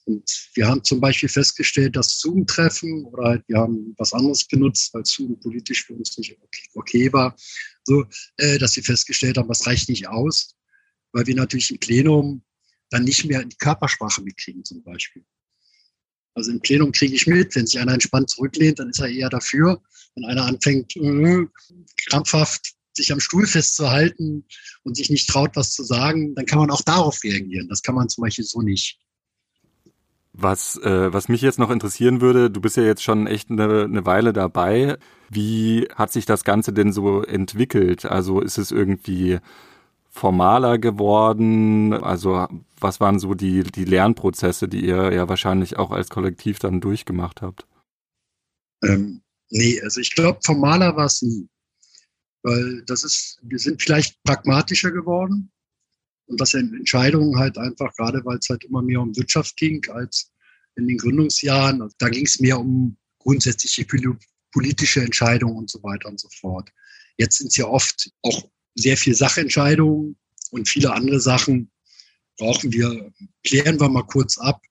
Und 0.05 0.51
wir 0.55 0.67
haben 0.67 0.83
zum 0.83 1.01
Beispiel 1.01 1.29
festgestellt, 1.29 1.95
dass 1.97 2.19
Zoom-Treffen 2.19 3.05
oder 3.05 3.25
halt, 3.31 3.45
wir 3.49 3.59
haben 3.59 3.95
was 3.99 4.13
anderes 4.13 4.49
genutzt, 4.49 4.93
weil 4.93 5.07
Zoom 5.07 5.39
politisch 5.39 5.85
für 5.87 5.95
uns 5.95 6.19
nicht 6.19 6.37
okay, 6.43 6.69
okay 6.75 7.13
war, 7.13 7.37
so, 7.85 8.05
äh, 8.37 8.59
dass 8.59 8.77
wir 8.77 8.83
festgestellt 8.83 9.39
haben, 9.39 9.49
das 9.49 9.67
reicht 9.67 9.89
nicht 9.89 10.09
aus, 10.09 10.57
weil 11.13 11.27
wir 11.27 11.37
natürlich 11.37 11.71
im 11.71 11.79
Plenum 11.79 12.45
dann 12.91 13.05
nicht 13.05 13.25
mehr 13.25 13.45
die 13.45 13.57
Körpersprache 13.57 14.23
mitkriegen 14.23 14.65
zum 14.65 14.83
Beispiel. 14.83 15.25
Also 16.35 16.51
im 16.51 16.61
Plenum 16.61 16.93
kriege 16.93 17.15
ich 17.15 17.27
mit, 17.27 17.55
wenn 17.55 17.67
sich 17.67 17.79
einer 17.79 17.93
entspannt 17.93 18.31
zurücklehnt, 18.31 18.79
dann 18.79 18.91
ist 18.91 19.01
er 19.01 19.09
eher 19.09 19.29
dafür. 19.29 19.81
Wenn 20.15 20.25
einer 20.25 20.45
anfängt, 20.45 20.97
äh, 20.97 21.47
krampfhaft 22.09 22.75
sich 22.95 23.13
am 23.13 23.21
Stuhl 23.21 23.47
festzuhalten 23.47 24.45
und 24.83 24.97
sich 24.97 25.11
nicht 25.11 25.29
traut, 25.29 25.57
was 25.57 25.73
zu 25.73 25.83
sagen, 25.83 26.35
dann 26.35 26.47
kann 26.47 26.59
man 26.59 26.71
auch 26.71 26.83
darauf 26.83 27.23
reagieren. 27.25 27.69
Das 27.69 27.83
kann 27.83 27.95
man 27.95 28.09
zum 28.09 28.23
Beispiel 28.23 28.45
so 28.45 28.61
nicht. 28.61 28.99
Was, 30.35 30.79
äh, 30.79 31.13
was 31.13 31.29
mich 31.29 31.43
jetzt 31.43 31.59
noch 31.59 31.71
interessieren 31.71 32.23
würde, 32.23 32.51
du 32.51 32.61
bist 32.61 32.79
ja 32.79 32.83
jetzt 32.83 33.03
schon 33.03 33.27
echt 33.27 33.51
eine, 33.51 33.85
eine 33.85 34.07
Weile 34.07 34.33
dabei. 34.33 34.97
Wie 35.29 35.89
hat 35.95 36.11
sich 36.11 36.25
das 36.25 36.45
Ganze 36.45 36.73
denn 36.73 36.93
so 36.93 37.23
entwickelt? 37.23 38.07
Also 38.07 38.41
ist 38.41 38.57
es 38.57 38.71
irgendwie 38.71 39.41
formaler 40.13 40.79
geworden? 40.79 41.95
Also 41.95 42.47
was 42.79 43.01
waren 43.01 43.19
so 43.19 43.35
die, 43.35 43.65
die 43.65 43.85
Lernprozesse, 43.85 44.69
die 44.69 44.85
ihr 44.85 45.13
ja 45.13 45.29
wahrscheinlich 45.29 45.79
auch 45.79 45.91
als 45.91 46.11
Kollektiv 46.11 46.59
dann 46.59 46.81
durchgemacht 46.81 47.43
habt? 47.43 47.67
Ähm, 48.85 49.23
nee, 49.51 49.81
also 49.81 50.01
ich 50.01 50.15
glaube, 50.15 50.39
formaler 50.45 50.95
war 50.97 51.07
es 51.07 51.23
nie. 51.23 51.49
Weil 52.43 52.83
das 52.87 53.05
ist, 53.05 53.39
wir 53.43 53.59
sind 53.59 53.81
vielleicht 53.81 54.23
pragmatischer 54.25 54.91
geworden 54.91 55.51
und 56.27 56.41
dass 56.41 56.55
Entscheidungen 56.55 57.39
halt 57.39 57.57
einfach, 57.57 57.95
gerade 57.95 58.25
weil 58.25 58.39
es 58.39 58.49
halt 58.49 58.65
immer 58.65 58.83
mehr 58.83 59.01
um 59.01 59.17
Wirtschaft 59.17 59.57
ging 59.57 59.85
als 59.91 60.31
in 60.77 60.89
den 60.89 60.99
Gründungsjahren, 60.99 61.83
also 61.83 61.95
da 61.99 62.09
ging 62.09 62.27
es 62.27 62.41
mehr 62.41 62.59
um 62.59 62.97
grundsätzliche 63.19 63.87
politische 64.51 65.03
Entscheidungen 65.03 65.57
und 65.57 65.71
so 65.71 65.83
weiter 65.83 66.09
und 66.09 66.19
so 66.19 66.29
fort. 66.41 66.71
Jetzt 67.17 67.39
sind 67.39 67.49
es 67.49 67.57
ja 67.57 67.67
oft 67.67 68.11
auch 68.23 68.51
sehr 68.75 68.97
viel 68.97 69.15
Sachentscheidungen 69.15 70.17
und 70.51 70.69
viele 70.69 70.93
andere 70.93 71.21
Sachen 71.21 71.71
brauchen 72.39 72.73
wir, 72.73 73.13
klären 73.45 73.81
wir 73.81 73.89
mal 73.89 74.07
kurz 74.07 74.39
ab, 74.39 74.63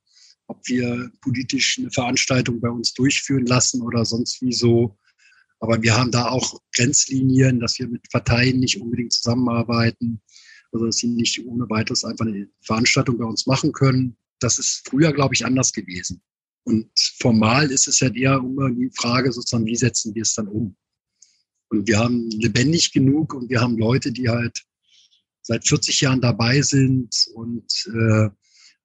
ob 0.48 0.68
wir 0.68 1.12
politisch 1.22 1.80
eine 1.80 1.92
Veranstaltung 1.92 2.60
bei 2.60 2.70
uns 2.70 2.94
durchführen 2.94 3.46
lassen 3.46 3.82
oder 3.82 4.06
sonst 4.06 4.42
wie 4.42 4.54
so. 4.54 4.98
Aber 5.60 5.82
wir 5.82 5.96
haben 5.96 6.12
da 6.12 6.28
auch 6.30 6.60
Grenzlinien, 6.76 7.60
dass 7.60 7.80
wir 7.80 7.88
mit 7.88 8.10
Parteien 8.12 8.60
nicht 8.60 8.82
unbedingt 8.82 9.14
zusammenarbeiten, 9.14 10.22
also 10.72 10.88
dass 10.88 10.98
sie 10.98 11.08
nicht 11.08 11.46
ohne 11.46 11.70
weiteres 11.70 12.04
einfach 12.04 12.26
eine 12.26 12.50
Veranstaltung 12.62 13.18
bei 13.18 13.26
uns 13.26 13.46
machen 13.46 13.72
können. 13.72 14.18
Das 14.40 14.58
ist 14.60 14.88
früher, 14.90 15.14
glaube 15.14 15.36
ich, 15.36 15.46
anders 15.46 15.72
gewesen. 15.72 16.22
Und 16.64 16.90
formal 17.20 17.72
ist 17.72 17.88
es 17.88 18.00
ja 18.00 18.10
eher 18.14 18.38
immer 18.38 18.70
die 18.72 18.92
Frage 18.96 19.32
sozusagen, 19.32 19.66
wie 19.66 19.76
setzen 19.76 20.14
wir 20.16 20.24
es 20.24 20.36
dann 20.36 20.48
um? 20.48 20.76
Und 21.72 21.88
wir 21.88 22.00
haben 22.00 22.30
lebendig 22.32 22.92
genug 22.92 23.34
und 23.34 23.50
wir 23.50 23.62
haben 23.62 23.78
Leute, 23.78 24.12
die 24.12 24.28
halt 24.28 24.62
seit 25.42 25.66
40 25.66 26.02
Jahren 26.02 26.20
dabei 26.20 26.62
sind. 26.62 27.28
Und 27.34 27.88
äh, 27.88 28.30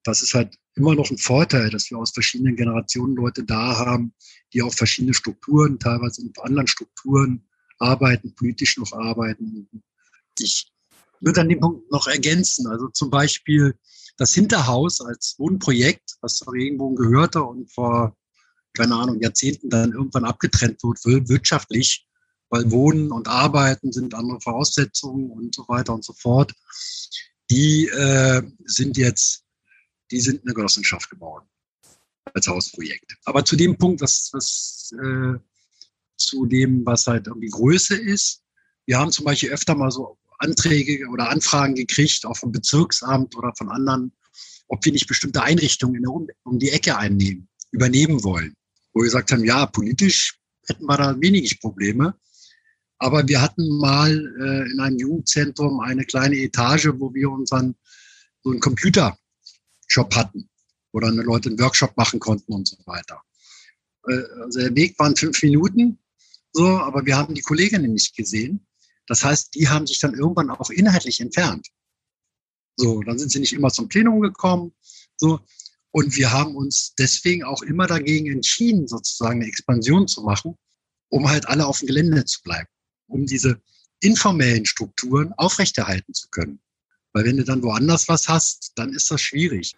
das 0.05 0.22
ist 0.22 0.35
halt 0.35 0.57
immer 0.77 0.94
noch 0.94 1.11
ein 1.11 1.18
Vorteil, 1.18 1.68
dass 1.70 1.90
wir 1.90 1.99
aus 1.99 2.12
verschiedenen 2.12 2.55
Generationen 2.55 3.16
Leute 3.16 3.42
da 3.42 3.77
haben, 3.77 4.14
die 4.53 4.62
auch 4.62 4.72
verschiedene 4.72 5.14
Strukturen, 5.14 5.81
teilweise 5.81 6.22
in 6.22 6.33
anderen 6.40 6.68
Strukturen 6.68 7.49
arbeiten, 7.79 8.35
politisch 8.37 8.79
noch 8.79 8.92
arbeiten. 8.92 9.68
Ich 10.38 10.70
würde 11.20 11.40
an 11.40 11.49
dem 11.49 11.59
Punkt 11.59 11.90
noch 11.90 12.07
ergänzen. 12.07 12.68
Also 12.68 12.87
zum 12.88 13.11
Beispiel 13.11 13.75
das 14.16 14.33
Hinterhaus 14.33 15.01
als 15.01 15.35
Wohnprojekt, 15.38 16.16
was 16.20 16.37
zur 16.37 16.53
Regenbogen 16.53 16.96
gehörte 16.96 17.42
und 17.42 17.68
vor, 17.72 18.16
keine 18.75 18.94
Ahnung, 18.94 19.20
Jahrzehnten 19.20 19.70
dann 19.70 19.92
irgendwann 19.92 20.25
abgetrennt 20.25 20.83
wird, 20.85 21.29
wirtschaftlich, 21.29 22.06
weil 22.49 22.71
Wohnen 22.71 23.11
und 23.13 23.29
Arbeiten 23.29 23.93
sind 23.93 24.15
andere 24.15 24.41
Voraussetzungen 24.41 25.31
und 25.31 25.55
so 25.55 25.67
weiter 25.69 25.95
und 25.95 26.05
so 26.05 26.13
fort. 26.13 26.55
Die 27.51 27.87
äh, 27.87 28.43
sind 28.65 28.97
jetzt, 28.97 29.45
die 30.11 30.21
sind 30.21 30.43
eine 30.45 30.55
Genossenschaft 30.55 31.11
geworden 31.11 31.47
als 32.35 32.49
Hausprojekt. 32.49 33.17
Aber 33.25 33.45
zu 33.45 33.57
dem 33.57 33.77
Punkt, 33.77 34.01
was, 34.01 34.31
was 34.33 34.93
äh, 35.01 35.39
zu 36.17 36.47
dem, 36.47 36.85
was 36.85 37.07
halt 37.07 37.27
irgendwie 37.27 37.49
Größe 37.49 37.97
ist, 37.97 38.43
wir 38.87 38.99
haben 38.99 39.11
zum 39.11 39.25
Beispiel 39.25 39.51
öfter 39.51 39.75
mal 39.75 39.91
so 39.91 40.19
Anträge 40.39 41.09
oder 41.09 41.31
Anfragen 41.31 41.75
gekriegt, 41.75 42.25
auch 42.27 42.37
vom 42.37 42.53
Bezirksamt 42.53 43.37
oder 43.37 43.53
von 43.57 43.69
anderen, 43.71 44.13
ob 44.69 44.85
wir 44.85 44.93
nicht 44.93 45.07
bestimmte 45.07 45.43
Einrichtungen 45.43 46.07
um, 46.07 46.29
um 46.45 46.59
die 46.59 46.71
Ecke 46.71 46.97
einnehmen, 46.97 47.49
übernehmen 47.71 48.23
wollen. 48.23 48.55
Wo 48.93 49.01
wir 49.01 49.05
gesagt 49.05 49.33
haben, 49.33 49.45
ja, 49.45 49.67
politisch 49.67 50.39
hätten 50.67 50.87
wir 50.87 50.97
da 50.97 51.21
wenig 51.21 51.61
Probleme. 51.61 52.15
Aber 52.99 53.27
wir 53.29 53.43
hatten 53.43 53.69
mal 53.79 54.11
äh, 54.11 54.71
in 54.71 54.81
einem 54.81 54.99
Jugendzentrum 54.99 55.81
eine 55.81 56.05
kleine 56.05 56.37
Etage, 56.37 56.89
wo 56.95 57.13
wir 57.13 57.31
unseren 57.31 57.75
so 58.43 58.51
einen 58.51 58.61
Computershop 58.61 60.15
hatten, 60.15 60.49
wo 60.93 61.01
dann 61.01 61.17
Leute 61.17 61.51
einen 61.51 61.59
Workshop 61.59 61.97
machen 61.97 62.21
konnten 62.21 62.53
und 62.53 62.69
so 62.69 62.77
weiter. 62.87 63.21
Äh, 64.09 64.23
also 64.43 64.61
der 64.61 64.75
Weg 64.75 64.99
waren 64.99 65.17
fünf 65.17 65.43
Minuten, 65.43 65.99
so, 66.53 66.67
aber 66.67 67.05
wir 67.05 67.17
haben 67.17 67.35
die 67.35 67.43
Kolleginnen 67.43 67.93
nicht 67.93 68.17
gesehen. 68.17 68.67
Das 69.07 69.23
heißt, 69.23 69.55
die 69.55 69.69
haben 69.69 69.87
sich 69.87 69.99
dann 69.99 70.15
irgendwann 70.15 70.51
auch 70.51 70.71
inhaltlich 70.71 71.21
entfernt. 71.21 71.69
So, 72.77 73.03
dann 73.03 73.19
sind 73.19 73.31
sie 73.31 73.41
nicht 73.41 73.53
immer 73.53 73.71
zum 73.71 73.89
Plenum 73.89 74.21
gekommen. 74.21 74.75
So, 75.17 75.41
und 75.91 76.15
wir 76.17 76.33
haben 76.33 76.57
uns 76.57 76.95
deswegen 76.99 77.45
auch 77.45 77.63
immer 77.63 77.87
dagegen 77.87 78.31
entschieden, 78.31 78.87
sozusagen 78.87 79.41
eine 79.41 79.49
Expansion 79.49 80.07
zu 80.09 80.23
machen, 80.23 80.57
um 81.09 81.29
halt 81.29 81.49
alle 81.49 81.67
auf 81.67 81.79
dem 81.79 81.87
Gelände 81.87 82.25
zu 82.25 82.43
bleiben, 82.43 82.69
um 83.09 83.27
diese 83.27 83.61
informellen 84.01 84.66
Strukturen 84.66 85.33
aufrechterhalten 85.37 86.12
zu 86.12 86.29
können. 86.31 86.61
Weil 87.12 87.25
wenn 87.25 87.37
du 87.38 87.45
dann 87.45 87.62
woanders 87.62 88.09
was 88.09 88.29
hast, 88.29 88.73
dann 88.77 88.90
ist 88.90 89.11
das 89.11 89.21
schwierig. 89.21 89.75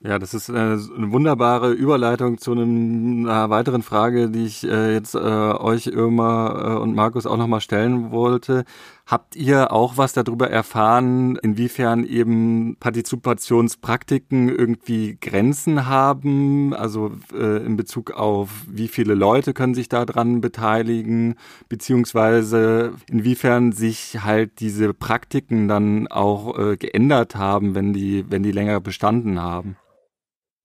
Ja, 0.00 0.20
das 0.20 0.32
ist 0.32 0.48
äh, 0.48 0.52
eine 0.52 1.10
wunderbare 1.10 1.72
Überleitung 1.72 2.38
zu 2.38 2.52
einer 2.52 3.50
weiteren 3.50 3.82
Frage, 3.82 4.30
die 4.30 4.46
ich 4.46 4.62
äh, 4.62 4.92
jetzt 4.92 5.16
äh, 5.16 5.18
euch 5.18 5.88
Irma 5.88 6.76
äh, 6.76 6.78
und 6.78 6.94
Markus 6.94 7.26
auch 7.26 7.36
nochmal 7.36 7.60
stellen 7.60 8.12
wollte. 8.12 8.64
Habt 9.08 9.36
ihr 9.36 9.72
auch 9.72 9.96
was 9.96 10.12
darüber 10.12 10.50
erfahren, 10.50 11.36
inwiefern 11.36 12.04
eben 12.04 12.76
Partizipationspraktiken 12.78 14.50
irgendwie 14.50 15.16
Grenzen 15.18 15.86
haben? 15.86 16.74
Also 16.74 17.12
äh, 17.32 17.64
in 17.64 17.78
Bezug 17.78 18.10
auf 18.10 18.50
wie 18.68 18.86
viele 18.86 19.14
Leute 19.14 19.54
können 19.54 19.72
sich 19.72 19.88
daran 19.88 20.42
beteiligen, 20.42 21.36
beziehungsweise 21.70 22.92
inwiefern 23.08 23.72
sich 23.72 24.18
halt 24.24 24.60
diese 24.60 24.92
Praktiken 24.92 25.68
dann 25.68 26.06
auch 26.08 26.58
äh, 26.58 26.76
geändert 26.76 27.34
haben, 27.34 27.74
wenn 27.74 27.94
die, 27.94 28.26
wenn 28.28 28.42
die 28.42 28.52
länger 28.52 28.78
bestanden 28.80 29.40
haben? 29.40 29.78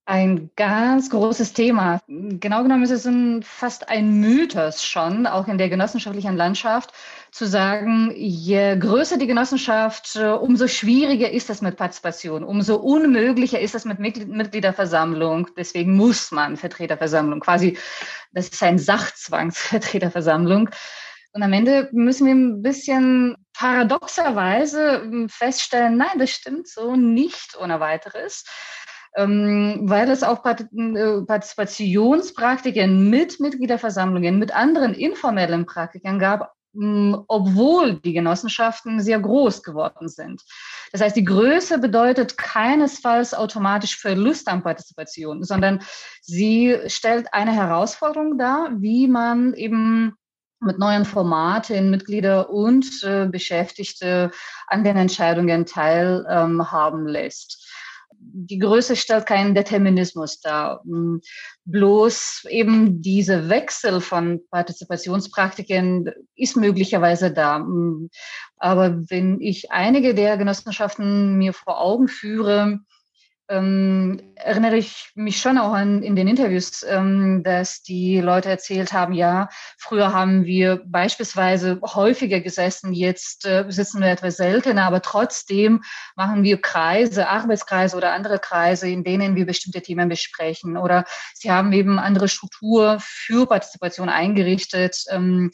Ein 0.06 0.50
ganz 0.58 1.10
großes 1.10 1.54
Thema. 1.54 2.02
Genau 2.10 2.64
genommen 2.64 2.84
ist 2.84 2.92
es 2.92 3.06
ein, 3.06 3.42
fast 3.42 3.88
ein 3.88 4.20
Mythos 4.20 4.84
schon, 4.84 5.28
auch 5.28 5.48
in 5.48 5.58
der 5.58 5.70
genossenschaftlichen 5.70 6.36
Landschaft, 6.36 6.92
zu 7.34 7.48
sagen, 7.48 8.14
je 8.16 8.78
größer 8.78 9.18
die 9.18 9.26
Genossenschaft, 9.26 10.16
umso 10.16 10.68
schwieriger 10.68 11.32
ist 11.32 11.50
es 11.50 11.64
mit 11.64 11.78
Partizipation, 11.78 12.44
umso 12.44 12.76
unmöglicher 12.76 13.60
ist 13.60 13.74
es 13.74 13.86
mit 13.86 13.98
Mitgliederversammlung. 13.98 15.48
Deswegen 15.58 15.96
muss 15.96 16.32
man 16.32 16.58
Vertreterversammlung, 16.58 17.40
quasi, 17.40 17.76
das 18.34 18.50
ist 18.50 18.62
ein 18.62 18.78
Sachzwangsvertreterversammlung. 18.78 20.70
Und 21.32 21.42
am 21.42 21.54
Ende 21.54 21.90
müssen 21.92 22.28
wir 22.28 22.36
ein 22.36 22.62
bisschen 22.62 23.36
paradoxerweise 23.54 25.28
feststellen, 25.28 25.98
nein, 25.98 26.20
das 26.20 26.30
stimmt 26.30 26.68
so 26.68 26.96
nicht 26.96 27.58
ohne 27.60 27.80
weiteres 27.80 28.44
ähm, 29.16 29.82
weil 29.84 30.10
es 30.10 30.24
auch 30.24 30.44
äh, 30.46 31.22
Partizipationspraktiken 31.28 33.10
mit 33.10 33.40
Mitgliederversammlungen, 33.40 34.40
mit 34.40 34.56
anderen 34.56 34.94
informellen 34.96 35.66
Praktiken 35.66 36.18
gab, 36.20 36.52
obwohl 36.76 38.00
die 38.00 38.14
Genossenschaften 38.14 39.00
sehr 39.00 39.20
groß 39.20 39.62
geworden 39.62 40.08
sind. 40.08 40.42
Das 40.92 41.02
heißt, 41.02 41.16
die 41.16 41.26
Größe 41.26 41.78
bedeutet 41.78 42.38
keinesfalls 42.38 43.34
automatisch 43.34 43.98
Verlust 44.00 44.48
an 44.48 44.64
Partizipation, 44.64 45.44
sondern 45.44 45.82
sie 46.22 46.78
stellt 46.88 47.34
eine 47.34 47.54
Herausforderung 47.54 48.38
dar, 48.38 48.72
wie 48.80 49.08
man 49.08 49.54
eben 49.54 50.14
mit 50.60 50.80
neuen 50.80 51.06
Formaten 51.06 51.90
Mitglieder 51.90 52.50
und 52.50 53.04
äh, 53.04 53.28
Beschäftigte 53.28 54.32
an 54.68 54.84
den 54.84 54.98
Entscheidungen 54.98 55.66
teilhaben 55.66 57.00
ähm, 57.02 57.08
lässt 57.08 57.63
die 58.36 58.58
Größe 58.58 58.96
stellt 58.96 59.28
keinen 59.28 59.54
Determinismus 59.54 60.42
dar. 60.42 60.82
Mm, 60.86 61.20
bloß 61.66 62.46
eben 62.50 63.02
diese 63.02 63.48
Wechsel 63.48 64.02
von 64.02 64.42
Partizipationspraktiken 64.50 66.12
ist 66.36 66.58
möglicherweise 66.58 67.32
da. 67.32 67.60
Mm, 67.60 68.10
aber 68.58 69.10
wenn 69.10 69.40
ich 69.40 69.72
einige 69.72 70.16
der 70.16 70.38
Genossenschaften 70.38 71.38
mir 71.38 71.54
vor 71.54 71.80
Augen 71.80 72.08
führe, 72.08 72.80
ähm, 73.50 74.22
erinnere 74.36 74.78
ich 74.78 75.12
mich 75.16 75.42
schon 75.42 75.58
auch 75.58 75.74
an 75.74 76.02
in 76.02 76.16
den 76.16 76.28
Interviews, 76.28 76.84
ähm, 76.84 77.44
dass 77.44 77.84
die 77.84 78.20
Leute 78.20 78.50
erzählt 78.50 78.94
haben, 78.94 79.14
ja, 79.14 79.50
früher 79.78 80.14
haben 80.14 80.46
wir 80.46 80.82
beispielsweise 80.86 81.80
häufiger 81.82 82.40
gesessen, 82.40 82.94
jetzt 82.94 83.46
äh, 83.46 83.66
sitzen 83.68 84.02
wir 84.02 84.10
etwas 84.10 84.38
seltener, 84.38 84.86
aber 84.86 85.02
trotzdem 85.02 85.84
machen 86.16 86.44
wir 86.44 86.62
Kreise, 86.62 87.28
Arbeitskreise 87.28 87.98
oder 87.98 88.14
andere 88.14 88.40
Kreise, 88.40 88.88
in 88.88 89.04
denen 89.04 89.36
wir 89.36 89.46
bestimmte 89.46 89.82
Themen 89.82 90.08
besprechen. 90.08 90.78
Oder 90.78 91.06
sie 91.34 91.52
haben 91.52 91.74
eben 91.74 92.00
andere 92.00 92.30
Struktur 92.30 92.98
für 93.02 93.46
Partizipation 93.46 94.10
eingerichtet. 94.10 95.04
Ähm, 95.10 95.52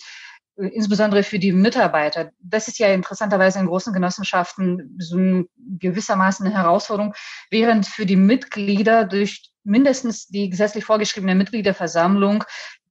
insbesondere 0.61 1.23
für 1.23 1.39
die 1.39 1.51
Mitarbeiter. 1.51 2.31
Das 2.39 2.67
ist 2.67 2.79
ja 2.79 2.87
interessanterweise 2.93 3.59
in 3.59 3.67
großen 3.67 3.93
Genossenschaften 3.93 4.95
so 4.99 5.17
ein 5.17 5.49
gewissermaßen 5.79 6.45
eine 6.45 6.55
Herausforderung, 6.55 7.13
während 7.49 7.85
für 7.85 8.05
die 8.05 8.15
Mitglieder 8.15 9.05
durch 9.05 9.51
mindestens 9.63 10.27
die 10.27 10.49
gesetzlich 10.49 10.85
vorgeschriebene 10.85 11.35
Mitgliederversammlung 11.35 12.43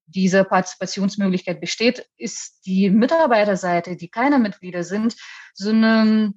diese 0.07 0.45
Partizipationsmöglichkeit 0.45 1.61
besteht, 1.61 2.09
ist 2.17 2.65
die 2.65 2.89
Mitarbeiterseite, 2.89 3.97
die 3.97 4.09
keine 4.09 4.39
Mitglieder 4.39 4.83
sind, 4.83 5.17
so 5.53 5.71
eine 5.71 6.33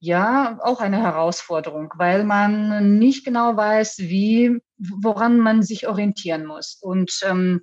ja 0.00 0.58
auch 0.60 0.80
eine 0.80 1.00
Herausforderung, 1.00 1.92
weil 1.96 2.24
man 2.24 2.98
nicht 2.98 3.24
genau 3.24 3.56
weiß, 3.56 3.98
wie 3.98 4.58
woran 4.76 5.38
man 5.38 5.62
sich 5.62 5.86
orientieren 5.86 6.44
muss. 6.44 6.76
Und 6.80 7.20
ähm, 7.22 7.62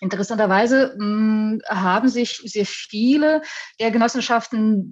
Interessanterweise 0.00 0.94
mh, 0.96 1.04
hm, 1.04 1.62
haben 1.68 2.08
sich 2.08 2.40
sehr 2.44 2.64
viele 2.64 3.42
der 3.78 3.90
Genossenschaften, 3.90 4.82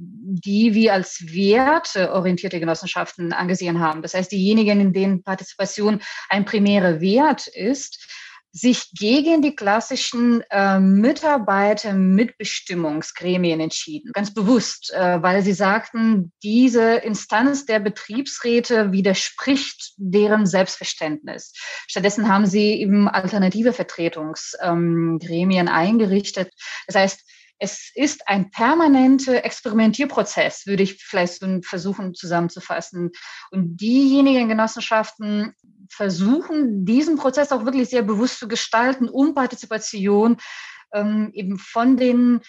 die 0.45 0.75
wir 0.75 0.93
als 0.93 1.25
werteorientierte 1.33 2.61
Genossenschaften 2.61 3.33
angesehen 3.33 3.81
haben, 3.81 4.03
das 4.03 4.15
heißt 4.15 4.31
diejenigen, 4.31 4.81
in 4.81 4.93
denen 4.93 5.23
Partizipation 5.23 6.03
ein 6.29 6.45
primärer 6.45 7.01
Wert 7.01 7.47
ist, 7.47 8.07
sich 8.59 8.91
gegen 8.93 9.43
die 9.43 9.55
klassischen 9.55 10.43
äh, 10.51 10.81
Mitarbeitermitbestimmungsgremien 10.81 13.61
entschieden, 13.61 14.11
ganz 14.13 14.35
bewusst, 14.35 14.93
äh, 14.93 15.23
weil 15.23 15.43
sie 15.43 15.53
sagten, 15.53 16.33
diese 16.43 16.97
Instanz 16.97 17.65
der 17.67 17.79
Betriebsräte 17.81 18.93
widerspricht 18.93 19.93
deren 19.97 20.47
Selbstverständnis. 20.47 21.53
Stattdessen 21.87 22.29
haben 22.29 22.47
sie 22.47 22.81
eben 22.81 23.09
alternative 23.09 23.73
Vertretungsgremien 23.73 25.69
ähm, 25.69 25.73
eingerichtet. 25.73 26.53
Das 26.87 26.97
heißt, 26.97 27.21
es 27.59 27.91
ist 27.95 28.29
ein 28.29 28.51
permanenter 28.51 29.45
Experimentierprozess, 29.45 30.67
würde 30.67 30.83
ich 30.85 31.03
vielleicht 31.03 31.45
versuchen 31.63 32.15
zusammenzufassen. 32.15 33.11
Und 33.51 33.77
diejenigen 33.79 34.49
Genossenschaften 34.49 35.55
versuchen, 35.91 36.85
diesen 36.85 37.17
Prozess 37.17 37.53
auch 37.53 37.65
wirklich 37.65 37.89
sehr 37.89 38.03
bewusst 38.03 38.39
zu 38.39 38.49
gestalten, 38.49 39.09
um 39.09 39.35
Partizipation 39.35 40.37
ähm, 40.93 41.31
eben 41.35 41.59
von 41.59 41.97
den 41.97 42.41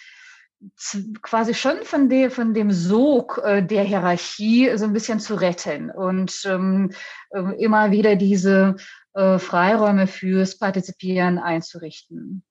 quasi 1.22 1.54
schon 1.54 1.84
von 1.84 2.10
der 2.10 2.30
von 2.30 2.52
dem 2.52 2.70
Sog 2.70 3.40
äh, 3.42 3.62
der 3.62 3.82
Hierarchie 3.82 4.70
so 4.76 4.84
ein 4.84 4.92
bisschen 4.92 5.18
zu 5.18 5.34
retten 5.34 5.90
und 5.90 6.42
ähm, 6.44 6.92
äh, 7.30 7.62
immer 7.62 7.90
wieder 7.92 8.14
diese 8.14 8.76
äh, 9.14 9.38
Freiräume 9.38 10.06
fürs 10.06 10.58
Partizipieren 10.58 11.38
einzurichten. 11.38 12.42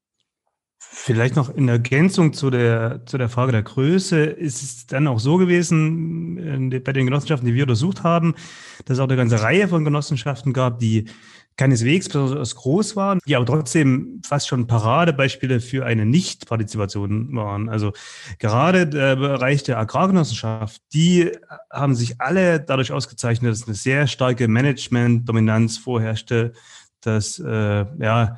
Vielleicht 0.82 1.36
noch 1.36 1.54
in 1.54 1.68
Ergänzung 1.68 2.32
zu 2.34 2.50
der, 2.50 3.06
zu 3.06 3.18
der 3.18 3.28
Frage 3.28 3.52
der 3.52 3.64
Größe 3.64 4.24
ist 4.24 4.64
es 4.64 4.88
dann 4.88 5.08
auch 5.08 5.20
so 5.20 5.38
gewesen, 5.38 6.82
bei 6.84 6.94
den 6.94 7.06
Genossenschaften, 7.06 7.48
die 7.48 7.54
wir 7.54 7.64
untersucht 7.64 8.04
haben, 8.04 8.34
dass 8.86 8.98
es 8.98 9.00
auch 9.00 9.08
eine 9.08 9.18
ganze 9.18 9.42
Reihe 9.42 9.68
von 9.68 9.84
Genossenschaften 9.84 10.54
gab, 10.54 10.80
die 10.80 11.06
keineswegs 11.58 12.08
besonders 12.08 12.56
groß 12.56 12.96
waren, 12.96 13.20
die 13.28 13.36
aber 13.36 13.46
trotzdem 13.46 14.22
fast 14.26 14.48
schon 14.48 14.68
Paradebeispiele 14.68 15.60
für 15.60 15.86
eine 15.86 16.06
Nichtpartizipation 16.06 17.36
waren. 17.36 17.68
Also 17.68 17.92
gerade 18.40 18.88
der 18.88 19.18
Bereich 19.18 19.64
der 19.64 19.78
Agrargenossenschaft, 19.78 20.82
die 20.94 21.30
haben 21.70 21.96
sich 21.96 22.22
alle 22.22 22.62
dadurch 22.62 22.94
ausgezeichnet, 22.94 23.52
dass 23.52 23.68
eine 23.68 23.76
sehr 23.76 24.08
starke 24.08 24.48
Management-Dominanz 24.48 25.78
vorherrschte, 25.78 26.54
dass 27.02 27.40
äh, 27.40 27.86
ja 28.00 28.38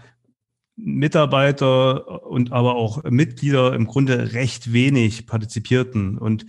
Mitarbeiter 0.76 2.26
und 2.26 2.52
aber 2.52 2.76
auch 2.76 3.04
Mitglieder 3.04 3.74
im 3.74 3.86
Grunde 3.86 4.34
recht 4.34 4.74
wenig 4.74 5.28
partizipierten. 5.28 6.18
Und 6.18 6.46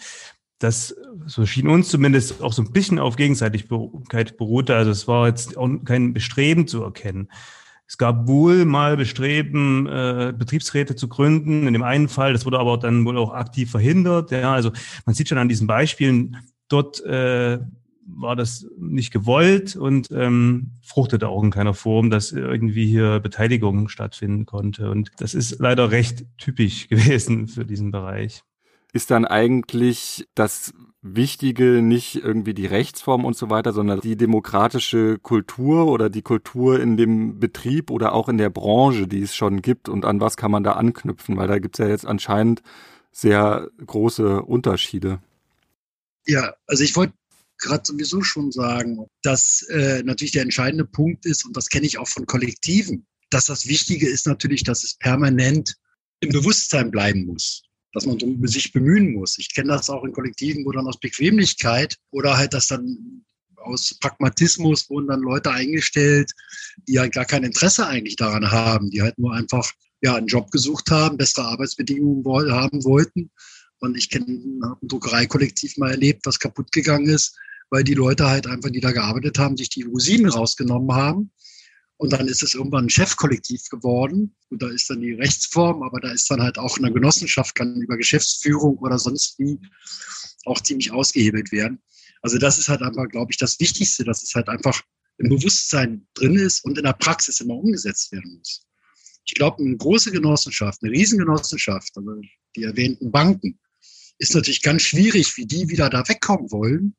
das, 0.59 0.95
so 1.27 1.45
schien 1.45 1.69
uns 1.69 1.89
zumindest, 1.89 2.43
auch 2.43 2.53
so 2.53 2.63
ein 2.63 2.73
bisschen 2.73 2.99
auf 2.99 3.17
Gegenseitigkeit 3.17 4.37
beruhte. 4.37 4.77
Also 4.77 4.91
es 4.91 5.09
war 5.09 5.27
jetzt 5.27 5.57
auch 5.57 5.69
kein 5.85 6.15
Bestreben 6.15 6.67
zu 6.67 6.83
erkennen. 6.83 7.29
Es 7.87 7.99
gab 7.99 8.27
wohl 8.27 8.65
mal 8.65 8.97
Bestreben, 8.97 9.87
äh, 9.87 10.33
Betriebsräte 10.35 10.97
zu 10.97 11.09
gründen. 11.09 11.67
In 11.67 11.75
dem 11.75 11.83
einen 11.83 12.09
Fall, 12.09 12.33
das 12.33 12.47
wurde 12.47 12.59
aber 12.59 12.79
dann 12.79 13.05
wohl 13.05 13.19
auch 13.19 13.35
aktiv 13.35 13.71
verhindert. 13.71 14.31
Ja, 14.31 14.55
also 14.55 14.73
man 15.05 15.15
sieht 15.15 15.29
schon 15.29 15.39
an 15.39 15.49
diesen 15.49 15.67
Beispielen, 15.67 16.39
dort 16.69 17.05
äh, 17.05 17.59
war 18.17 18.37
das 18.37 18.67
nicht 18.79 19.13
gewollt 19.13 19.77
und 19.77 20.11
ähm, 20.11 20.73
fruchtete 20.83 21.29
auch 21.29 21.43
in 21.43 21.51
keiner 21.51 21.75
Form, 21.75 22.11
dass 22.11 22.33
irgendwie 22.33 22.87
hier 22.87 23.21
Beteiligung 23.21 23.89
stattfinden 23.89 24.47
konnte. 24.47 24.91
Und 24.91 25.11
das 25.19 25.35
ist 25.35 25.59
leider 25.61 25.91
recht 25.91 26.25
typisch 26.39 26.89
gewesen 26.91 27.49
für 27.49 27.65
diesen 27.65 27.91
Bereich. 27.91 28.43
Ist 28.93 29.11
dann 29.11 29.25
eigentlich 29.25 30.27
das 30.35 30.75
Wichtige 31.01 31.83
nicht 31.83 32.17
irgendwie 32.17 32.55
die 32.55 32.67
Rechtsform 32.67 33.25
und 33.25 33.37
so 33.37 33.51
weiter, 33.51 33.73
sondern 33.73 34.01
die 34.01 34.17
demokratische 34.17 35.19
Kultur 35.19 35.89
oder 35.89 36.09
die 36.11 36.23
Kultur 36.23 36.79
in 36.79 36.97
dem 36.97 37.41
Betrieb 37.41 37.91
oder 37.91 38.13
auch 38.13 38.29
in 38.29 38.39
der 38.39 38.51
Branche, 38.51 39.09
die 39.09 39.23
es 39.23 39.35
schon 39.35 39.63
gibt 39.63 39.89
und 39.89 40.05
an 40.05 40.21
was 40.21 40.37
kann 40.37 40.53
man 40.53 40.63
da 40.63 40.73
anknüpfen, 40.73 41.37
weil 41.37 41.49
da 41.49 41.59
gibt 41.59 41.79
es 41.79 41.85
ja 41.85 41.91
jetzt 41.91 42.07
anscheinend 42.07 42.63
sehr 43.11 43.69
große 43.85 44.43
Unterschiede. 44.43 45.19
Ja, 46.25 46.55
also 46.69 46.85
ich 46.85 46.95
wollte 46.95 47.15
gerade 47.63 47.83
sowieso 47.85 48.23
schon 48.23 48.53
sagen, 48.53 49.07
dass 49.23 49.63
äh, 49.71 50.03
natürlich 50.03 50.33
der 50.33 50.43
entscheidende 50.43 50.85
Punkt 50.85 51.25
ist, 51.27 51.45
und 51.45 51.57
das 51.57 51.69
kenne 51.69 51.87
ich 51.87 51.99
auch 51.99 52.09
von 52.09 52.27
Kollektiven, 52.27 53.07
dass 53.31 53.47
das 53.47 53.67
Wichtige 53.67 54.09
ist 54.09 54.27
natürlich, 54.27 54.63
dass 54.65 54.85
es 54.85 54.97
permanent 54.99 55.75
im 56.21 56.31
Bewusstsein 56.31 56.91
bleiben 56.91 57.27
muss, 57.27 57.63
dass 57.93 58.07
man 58.07 58.19
sich 58.47 58.73
bemühen 58.73 59.13
muss. 59.13 59.39
Ich 59.39 59.55
kenne 59.55 59.73
das 59.73 59.91
auch 59.91 60.05
in 60.05 60.13
Kollektiven, 60.13 60.65
wo 60.65 60.73
dann 60.73 60.87
aus 60.87 61.01
Bequemlichkeit 61.01 61.97
oder 62.11 62.37
halt 62.37 62.53
das 62.55 62.67
dann 62.67 63.25
aus 63.57 63.97
Pragmatismus 64.01 64.91
wurden 64.91 65.09
dann 65.09 65.21
Leute 65.21 65.51
eingestellt, 65.51 66.33
die 66.89 66.99
halt 66.99 67.13
gar 67.13 67.25
kein 67.25 67.45
Interesse 67.45 67.87
eigentlich 67.87 68.17
daran 68.17 68.51
haben, 68.51 68.91
die 68.91 69.03
halt 69.03 69.19
nur 69.19 69.33
einfach 69.33 69.73
ja, 70.03 70.17
einen 70.17 70.27
Job 70.27 70.51
gesucht 70.51 70.91
haben, 70.91 71.17
bessere 71.17 71.47
Arbeitsbedingungen 71.47 72.25
haben 72.53 72.85
wollten. 72.85 73.31
Und 73.79 73.97
ich 73.97 74.11
kenne 74.11 74.27
ein 74.27 74.89
Druckereikollektiv 74.89 75.77
mal 75.77 75.93
erlebt, 75.93 76.27
was 76.27 76.39
kaputt 76.39 76.71
gegangen 76.73 77.09
ist, 77.09 77.37
weil 77.73 77.85
die 77.85 77.95
Leute 77.95 78.29
halt 78.29 78.47
einfach, 78.47 78.69
die 78.69 78.81
da 78.81 78.93
gearbeitet 78.93 79.39
haben, 79.39 79.57
sich 79.57 79.71
die 79.71 79.85
Rosinen 79.85 80.31
rausgenommen 80.31 80.95
haben. 80.95 81.33
Und 81.97 82.13
dann 82.13 82.29
ist 82.29 82.43
es 82.43 82.53
irgendwann 82.53 82.85
ein 82.85 82.91
Chefkollektiv 82.91 83.67
geworden. 83.71 84.37
Und 84.51 84.61
da 84.61 84.69
ist 84.69 84.91
dann 84.91 85.01
die 85.01 85.15
Rechtsform, 85.15 85.83
aber 85.83 85.99
da 85.99 86.13
ist 86.13 86.31
dann 86.31 86.43
halt 86.43 86.59
auch 86.59 86.77
eine 86.77 86.93
Genossenschaft, 86.93 87.55
kann 87.55 87.81
über 87.81 87.97
Geschäftsführung 87.97 88.77
oder 88.77 88.99
sonst 88.99 89.39
wie 89.39 89.59
auch 90.45 90.61
ziemlich 90.61 90.93
ausgehebelt 90.93 91.51
werden. 91.51 91.81
Also 92.21 92.37
das 92.37 92.59
ist 92.59 92.69
halt 92.69 92.83
einfach, 92.83 93.09
glaube 93.09 93.33
ich, 93.33 93.39
das 93.39 93.59
Wichtigste, 93.59 94.05
dass 94.05 94.23
es 94.23 94.35
halt 94.35 94.51
einfach 94.51 94.83
im 95.17 95.31
Bewusstsein 95.31 96.07
drin 96.13 96.37
ist 96.37 96.63
und 96.67 96.77
in 96.77 96.85
der 96.85 96.93
Praxis 96.93 97.41
immer 97.41 97.55
umgesetzt 97.55 98.13
werden 98.13 98.37
muss. 98.37 98.67
Ich 99.25 99.33
glaube, 99.33 99.63
eine 99.63 99.79
große 99.79 100.11
Genossenschaft, 100.11 100.83
eine 100.83 100.93
Riesengenossenschaft, 100.93 101.97
also 101.97 102.21
die 102.55 102.65
erwähnten 102.65 103.11
Banken, 103.11 103.59
ist 104.19 104.35
natürlich 104.35 104.61
ganz 104.61 104.83
schwierig, 104.83 105.39
wie 105.39 105.47
die 105.47 105.71
wieder 105.71 105.89
da 105.89 106.07
wegkommen 106.07 106.51
wollen, 106.51 106.97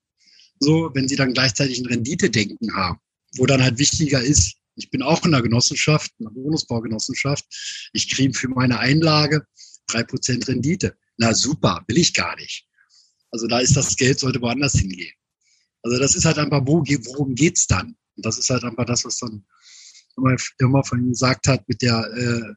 so, 0.63 0.89
wenn 0.93 1.07
sie 1.07 1.15
dann 1.15 1.33
gleichzeitig 1.33 1.79
ein 1.79 1.85
Renditedenken 1.85 2.75
haben, 2.75 2.99
wo 3.37 3.45
dann 3.45 3.61
halt 3.61 3.77
wichtiger 3.77 4.21
ist, 4.21 4.55
ich 4.75 4.89
bin 4.89 5.03
auch 5.03 5.23
in 5.23 5.33
einer 5.33 5.43
Genossenschaft, 5.43 6.11
einer 6.19 6.31
Bonusbaugenossenschaft, 6.31 7.45
ich 7.93 8.09
kriege 8.09 8.33
für 8.33 8.47
meine 8.47 8.79
Einlage 8.79 9.45
drei 9.87 10.03
Prozent 10.03 10.47
Rendite. 10.47 10.95
Na 11.17 11.33
super, 11.33 11.83
will 11.87 11.97
ich 11.97 12.13
gar 12.13 12.35
nicht. 12.37 12.65
Also 13.31 13.47
da 13.47 13.59
ist 13.59 13.75
das 13.75 13.95
Geld, 13.95 14.19
sollte 14.19 14.41
woanders 14.41 14.73
hingehen. 14.73 15.13
Also 15.83 15.99
das 15.99 16.15
ist 16.15 16.25
halt 16.25 16.37
einfach, 16.37 16.61
wo, 16.65 16.79
worum 16.79 17.35
geht's 17.35 17.67
dann? 17.67 17.95
Und 18.15 18.25
das 18.25 18.37
ist 18.37 18.49
halt 18.49 18.63
einfach 18.63 18.85
das, 18.85 19.05
was 19.05 19.17
dann 19.17 19.45
immer, 20.17 20.35
immer 20.59 20.83
von 20.83 21.09
gesagt 21.09 21.47
hat 21.47 21.67
mit 21.67 21.81
der 21.81 22.07
äh, 22.15 22.53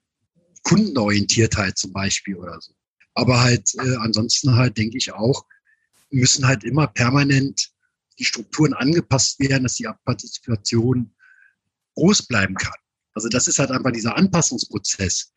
Kundenorientiertheit 0.62 1.77
zum 1.77 1.92
Beispiel 1.92 2.37
oder 2.37 2.61
so. 2.61 2.73
Aber 3.14 3.40
halt 3.40 3.75
äh, 3.79 3.97
ansonsten 3.97 4.55
halt 4.55 4.77
denke 4.77 4.97
ich 4.97 5.12
auch, 5.12 5.45
müssen 6.11 6.47
halt 6.47 6.64
immer 6.64 6.87
permanent 6.87 7.71
die 8.18 8.24
Strukturen 8.24 8.72
angepasst 8.72 9.38
werden, 9.40 9.64
dass 9.64 9.74
die 9.74 9.88
Partizipation 10.05 11.14
groß 11.94 12.26
bleiben 12.26 12.55
kann. 12.55 12.74
Also 13.14 13.29
das 13.29 13.48
ist 13.48 13.59
halt 13.59 13.70
einfach 13.70 13.92
dieser 13.92 14.16
Anpassungsprozess. 14.16 15.33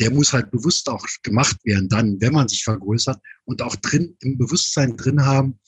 Der 0.00 0.10
muss 0.10 0.32
halt 0.32 0.50
bewusst 0.50 0.88
auch 0.88 1.06
gemacht 1.22 1.56
werden, 1.64 1.88
dann, 1.88 2.20
wenn 2.20 2.32
man 2.32 2.48
sich 2.48 2.64
vergrößert 2.64 3.20
und 3.44 3.62
auch 3.62 3.76
drin, 3.76 4.16
im 4.20 4.38
Bewusstsein 4.38 4.96
drin 4.96 5.24
haben, 5.24 5.60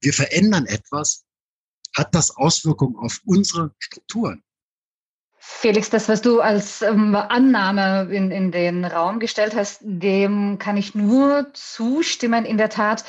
wir 0.00 0.12
verändern 0.12 0.66
etwas, 0.66 1.24
hat 1.96 2.14
das 2.14 2.36
Auswirkungen 2.36 2.96
auf 2.96 3.20
unsere 3.24 3.74
Strukturen. 3.78 4.42
Felix, 5.38 5.90
das, 5.90 6.08
was 6.08 6.22
du 6.22 6.40
als 6.40 6.82
ähm, 6.82 7.14
Annahme 7.14 8.12
in, 8.12 8.30
in 8.32 8.50
den 8.50 8.84
Raum 8.84 9.20
gestellt 9.20 9.54
hast, 9.54 9.80
dem 9.82 10.58
kann 10.58 10.76
ich 10.76 10.94
nur 10.96 11.46
zustimmen. 11.54 12.44
In 12.44 12.58
der 12.58 12.68
Tat, 12.68 13.04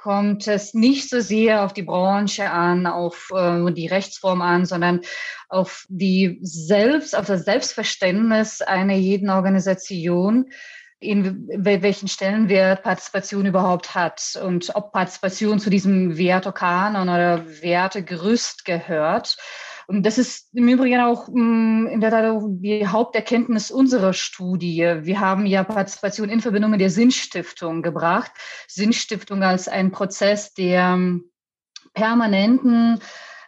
kommt 0.00 0.46
es 0.48 0.72
nicht 0.72 1.10
so 1.10 1.20
sehr 1.20 1.62
auf 1.62 1.74
die 1.74 1.82
Branche 1.82 2.50
an, 2.50 2.86
auf 2.86 3.30
äh, 3.34 3.70
die 3.72 3.86
Rechtsform 3.86 4.40
an, 4.40 4.64
sondern 4.64 5.02
auf 5.48 5.84
die 5.88 6.38
Selbst, 6.42 7.14
auf 7.14 7.26
das 7.26 7.44
Selbstverständnis 7.44 8.62
einer 8.62 8.94
jeden 8.94 9.28
Organisation, 9.28 10.50
in 11.00 11.48
welchen 11.48 12.08
Stellenwert 12.08 12.82
Partizipation 12.82 13.44
überhaupt 13.44 13.94
hat 13.94 14.38
und 14.42 14.74
ob 14.74 14.92
Partizipation 14.92 15.58
zu 15.58 15.68
diesem 15.68 16.16
Wertekanon 16.16 17.08
oder 17.08 17.44
Wertegerüst 17.62 18.64
gehört. 18.64 19.36
Und 19.90 20.06
das 20.06 20.18
ist 20.18 20.54
im 20.54 20.68
Übrigen 20.68 21.00
auch 21.00 21.26
mm, 21.26 21.88
in 21.88 22.00
der 22.00 22.12
Tat 22.12 22.40
die 22.46 22.86
Haupterkenntnis 22.86 23.72
unserer 23.72 24.12
Studie. 24.12 24.98
Wir 25.00 25.18
haben 25.18 25.46
ja 25.46 25.64
Partizipation 25.64 26.28
in 26.28 26.40
Verbindung 26.40 26.70
mit 26.70 26.80
der 26.80 26.90
Sinnstiftung 26.90 27.82
gebracht. 27.82 28.30
Sinnstiftung 28.68 29.42
als 29.42 29.66
ein 29.66 29.90
Prozess 29.90 30.54
der 30.54 30.96
mm, 30.96 31.24
permanenten 31.92 33.00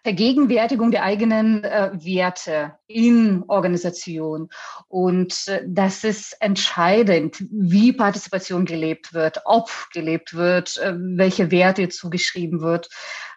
Vergegenwärtigung 0.02 0.90
der 0.90 1.04
eigenen 1.04 1.62
äh, 1.62 1.92
Werte 1.92 2.74
in 2.92 3.44
Organisation. 3.48 4.48
Und 4.88 5.48
äh, 5.48 5.62
das 5.66 6.04
ist 6.04 6.36
entscheidend, 6.40 7.42
wie 7.50 7.92
Partizipation 7.92 8.64
gelebt 8.64 9.14
wird, 9.14 9.40
ob 9.44 9.70
gelebt 9.92 10.34
wird, 10.34 10.76
äh, 10.78 10.94
welche 10.96 11.50
Werte 11.50 11.88
zugeschrieben 11.88 12.60
wird. 12.60 12.88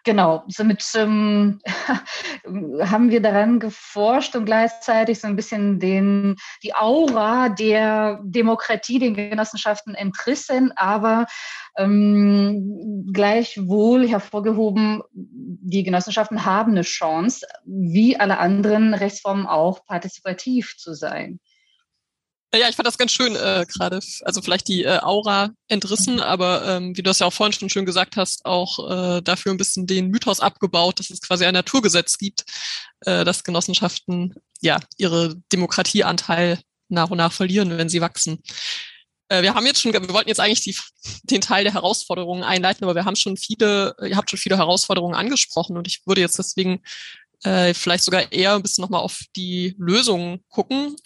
Genau, 0.06 0.44
somit 0.46 0.84
ähm, 0.94 1.58
haben 2.80 3.10
wir 3.10 3.20
daran 3.20 3.58
geforscht 3.58 4.36
und 4.36 4.44
gleichzeitig 4.44 5.18
so 5.18 5.26
ein 5.26 5.34
bisschen 5.34 5.80
den, 5.80 6.36
die 6.62 6.74
Aura 6.76 7.48
der 7.48 8.20
Demokratie 8.22 9.00
den 9.00 9.14
Genossenschaften 9.14 9.96
entrissen, 9.96 10.70
aber 10.76 11.26
ähm, 11.76 13.10
gleichwohl 13.12 14.06
hervorgehoben, 14.06 15.02
die 15.12 15.82
Genossenschaften 15.82 16.44
haben 16.44 16.72
eine 16.72 16.82
Chance, 16.82 17.46
wie 17.64 18.16
alle 18.16 18.38
anderen 18.38 18.94
Rechtsformen 18.94 19.45
auch 19.46 19.84
partizipativ 19.86 20.76
zu 20.76 20.94
sein. 20.94 21.40
Ja, 22.54 22.68
ich 22.68 22.76
fand 22.76 22.86
das 22.86 22.96
ganz 22.96 23.12
schön 23.12 23.34
äh, 23.36 23.66
gerade. 23.68 24.00
Also 24.22 24.40
vielleicht 24.40 24.68
die 24.68 24.84
äh, 24.84 25.00
Aura 25.02 25.50
entrissen, 25.68 26.20
aber 26.20 26.66
ähm, 26.66 26.96
wie 26.96 27.02
du 27.02 27.10
das 27.10 27.18
ja 27.18 27.26
auch 27.26 27.32
vorhin 27.32 27.52
schon 27.52 27.68
schön 27.68 27.84
gesagt 27.84 28.16
hast, 28.16 28.46
auch 28.46 29.18
äh, 29.18 29.20
dafür 29.20 29.52
ein 29.52 29.58
bisschen 29.58 29.86
den 29.86 30.08
Mythos 30.08 30.40
abgebaut, 30.40 30.98
dass 31.00 31.10
es 31.10 31.20
quasi 31.20 31.44
ein 31.44 31.54
Naturgesetz 31.54 32.18
gibt, 32.18 32.44
äh, 33.00 33.24
dass 33.24 33.44
Genossenschaften 33.44 34.34
ja 34.60 34.80
ihre 34.96 35.36
Demokratieanteil 35.52 36.58
nach 36.88 37.10
und 37.10 37.18
nach 37.18 37.32
verlieren, 37.32 37.76
wenn 37.76 37.88
sie 37.88 38.00
wachsen. 38.00 38.42
Äh, 39.28 39.42
wir 39.42 39.54
haben 39.54 39.66
jetzt 39.66 39.82
schon, 39.82 39.92
wir 39.92 40.08
wollten 40.08 40.28
jetzt 40.28 40.40
eigentlich 40.40 40.62
die, 40.62 40.76
den 41.24 41.40
Teil 41.40 41.64
der 41.64 41.74
Herausforderungen 41.74 42.44
einleiten, 42.44 42.84
aber 42.84 42.94
wir 42.94 43.04
haben 43.04 43.16
schon 43.16 43.36
viele, 43.36 43.96
ihr 44.02 44.16
habt 44.16 44.30
schon 44.30 44.38
viele 44.38 44.56
Herausforderungen 44.56 45.14
angesprochen 45.14 45.76
und 45.76 45.86
ich 45.88 46.02
würde 46.06 46.20
jetzt 46.20 46.38
deswegen 46.38 46.80
äh, 47.42 47.74
vielleicht 47.74 48.04
sogar 48.04 48.30
eher 48.32 48.54
ein 48.54 48.62
bisschen 48.62 48.82
nochmal 48.82 49.02
auf 49.02 49.20
die 49.34 49.74
Lösungen 49.78 50.44
gucken. 50.48 50.96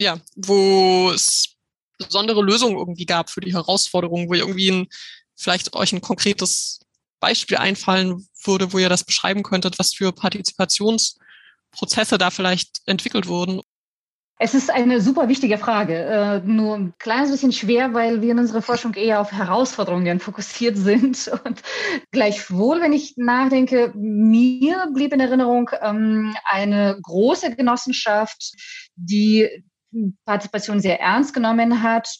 Ja, 0.00 0.18
wo 0.34 1.10
es 1.10 1.56
besondere 1.98 2.42
Lösungen 2.42 2.76
irgendwie 2.76 3.06
gab 3.06 3.30
für 3.30 3.40
die 3.40 3.52
Herausforderungen, 3.52 4.28
wo 4.28 4.34
ihr 4.34 4.40
irgendwie 4.40 4.70
ein, 4.70 4.88
vielleicht 5.36 5.74
euch 5.74 5.92
ein 5.92 6.00
konkretes 6.00 6.80
Beispiel 7.20 7.58
einfallen 7.58 8.26
würde, 8.44 8.72
wo 8.72 8.78
ihr 8.78 8.88
das 8.88 9.04
beschreiben 9.04 9.44
könntet, 9.44 9.78
was 9.78 9.94
für 9.94 10.12
Partizipationsprozesse 10.12 12.18
da 12.18 12.30
vielleicht 12.30 12.82
entwickelt 12.86 13.28
wurden 13.28 13.61
es 14.42 14.54
ist 14.54 14.70
eine 14.72 15.00
super 15.00 15.28
wichtige 15.28 15.56
Frage. 15.56 15.94
Äh, 15.94 16.40
nur 16.40 16.74
ein 16.74 16.94
kleines 16.98 17.30
bisschen 17.30 17.52
schwer, 17.52 17.94
weil 17.94 18.22
wir 18.22 18.32
in 18.32 18.40
unserer 18.40 18.60
Forschung 18.60 18.92
eher 18.94 19.20
auf 19.20 19.30
Herausforderungen 19.30 20.18
fokussiert 20.18 20.76
sind. 20.76 21.28
Und 21.44 21.62
gleichwohl, 22.10 22.80
wenn 22.80 22.92
ich 22.92 23.14
nachdenke, 23.16 23.92
mir 23.94 24.88
blieb 24.92 25.12
in 25.12 25.20
Erinnerung 25.20 25.70
ähm, 25.80 26.34
eine 26.44 26.98
große 27.00 27.54
Genossenschaft, 27.54 28.54
die 28.96 29.48
Partizipation 30.24 30.80
sehr 30.80 30.98
ernst 30.98 31.34
genommen 31.34 31.80
hat. 31.80 32.12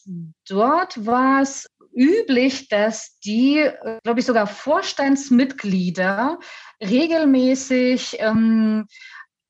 Dort 0.49 1.05
war 1.05 1.43
es 1.43 1.67
üblich, 1.93 2.69
dass 2.69 3.19
die, 3.25 3.69
glaube 4.05 4.21
ich, 4.21 4.27
sogar 4.27 4.47
Vorstandsmitglieder 4.47 6.39
regelmäßig 6.81 8.19
ähm, 8.21 8.87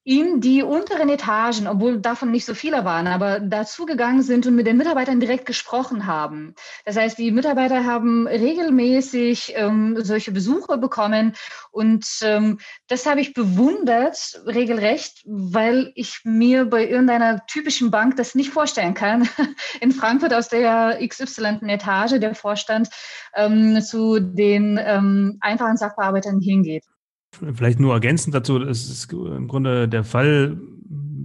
in 0.04 0.40
die 0.40 0.62
unteren 0.62 1.08
Etagen, 1.08 1.68
obwohl 1.68 2.00
davon 2.00 2.32
nicht 2.32 2.44
so 2.44 2.54
viele 2.54 2.84
waren, 2.84 3.06
aber 3.06 3.38
dazugegangen 3.38 4.22
sind 4.22 4.46
und 4.46 4.56
mit 4.56 4.66
den 4.66 4.76
Mitarbeitern 4.76 5.20
direkt 5.20 5.46
gesprochen 5.46 6.06
haben. 6.06 6.54
Das 6.84 6.96
heißt, 6.96 7.18
die 7.18 7.30
Mitarbeiter 7.30 7.84
haben 7.84 8.26
regelmäßig 8.26 9.52
ähm, 9.54 9.96
solche 10.02 10.32
Besuche 10.32 10.76
bekommen 10.78 11.34
und 11.70 12.04
ähm, 12.22 12.58
das 12.88 13.06
habe 13.06 13.20
ich 13.20 13.32
bewundert, 13.32 14.42
regelrecht, 14.44 15.22
weil 15.24 15.92
ich 15.94 16.20
mir 16.24 16.64
bei 16.64 16.86
irgendeiner 16.88 17.46
typischen 17.46 17.92
Bank 17.92 18.16
das 18.16 18.34
nicht 18.34 18.50
vorstellen 18.50 18.94
kann. 18.94 19.28
In 19.80 19.92
Frankfurt 19.92 20.34
aus 20.34 20.48
der 20.48 20.98
XY 21.06 21.60
Etage 21.68 22.18
der 22.18 22.34
Vorstand 22.34 22.88
ähm, 23.34 23.80
zu 23.80 24.18
den 24.18 24.80
ähm, 24.82 25.38
einfachen 25.40 25.76
Sachbearbeitern 25.76 26.40
hingeht. 26.40 26.84
Vielleicht 27.32 27.80
nur 27.80 27.94
ergänzend 27.94 28.34
dazu, 28.34 28.58
das 28.58 28.88
ist 28.88 29.12
im 29.12 29.48
Grunde 29.48 29.88
der 29.88 30.04
Fall, 30.04 30.58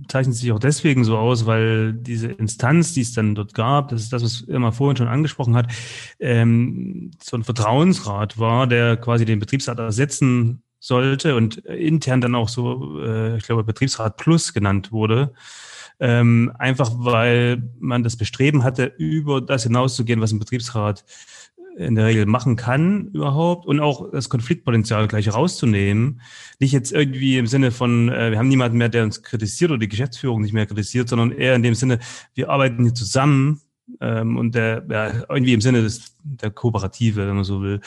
zeichnet 0.08 0.36
sich 0.36 0.52
auch 0.52 0.60
deswegen 0.60 1.04
so 1.04 1.18
aus, 1.18 1.46
weil 1.46 1.94
diese 1.94 2.28
Instanz, 2.28 2.94
die 2.94 3.02
es 3.02 3.14
dann 3.14 3.36
dort 3.36 3.54
gab, 3.54 3.90
das 3.90 4.04
ist 4.04 4.14
das, 4.14 4.24
was 4.24 4.42
Irma 4.42 4.72
vorhin 4.72 4.98
schon 4.98 5.10
angesprochen 5.10 5.56
hat, 5.56 5.72
ähm, 6.20 7.12
so 7.22 7.36
ein 7.36 7.44
Vertrauensrat 7.44 8.40
war, 8.40 8.68
der 8.68 8.96
quasi 8.98 9.26
den 9.26 9.40
Betriebsrat 9.40 9.80
ersetzen 9.80 10.64
sollte 10.80 11.36
und 11.36 11.58
intern 11.58 12.22
dann 12.22 12.36
auch 12.36 12.50
so, 12.50 13.02
äh, 13.02 13.38
ich 13.38 13.44
glaube, 13.44 13.64
Betriebsrat 13.64 14.18
Plus 14.18 14.54
genannt 14.54 14.92
wurde. 14.92 15.34
Ähm, 16.00 16.52
einfach 16.60 16.92
weil 16.94 17.64
man 17.80 18.04
das 18.04 18.18
Bestreben 18.18 18.64
hatte, 18.64 18.94
über 18.98 19.42
das 19.42 19.64
hinauszugehen, 19.64 20.22
was 20.22 20.32
ein 20.32 20.40
Betriebsrat 20.40 21.04
in 21.78 21.96
der 21.96 22.06
Regel 22.06 22.26
machen 22.26 22.56
kann 22.56 23.10
überhaupt 23.14 23.66
und 23.66 23.80
auch 23.80 24.12
das 24.12 24.30
Konfliktpotenzial 24.30 25.08
gleich 25.08 25.34
rauszunehmen. 25.34 26.22
Nicht 26.60 26.72
jetzt 26.72 26.92
irgendwie 26.92 27.38
im 27.38 27.48
Sinne 27.48 27.72
von, 27.72 28.10
äh, 28.10 28.32
wir 28.32 28.40
haben 28.40 28.48
niemanden 28.48 28.78
mehr, 28.78 28.90
der 28.90 29.04
uns 29.04 29.22
kritisiert 29.22 29.72
oder 29.72 29.80
die 29.80 29.88
Geschäftsführung 29.88 30.42
nicht 30.42 30.54
mehr 30.54 30.66
kritisiert, 30.66 31.08
sondern 31.08 31.32
eher 31.32 31.56
in 31.56 31.64
dem 31.64 31.76
Sinne, 31.76 32.00
wir 32.34 32.50
arbeiten 32.50 32.84
hier 32.84 32.96
zusammen 32.96 33.62
ähm, 34.02 34.38
und 34.38 34.56
der, 34.56 34.86
ja, 34.90 35.12
irgendwie 35.30 35.54
im 35.54 35.62
Sinne 35.62 35.84
des, 35.84 36.16
der 36.24 36.50
Kooperative, 36.50 37.28
wenn 37.28 37.36
man 37.36 37.44
so 37.44 37.62
will. 37.62 37.80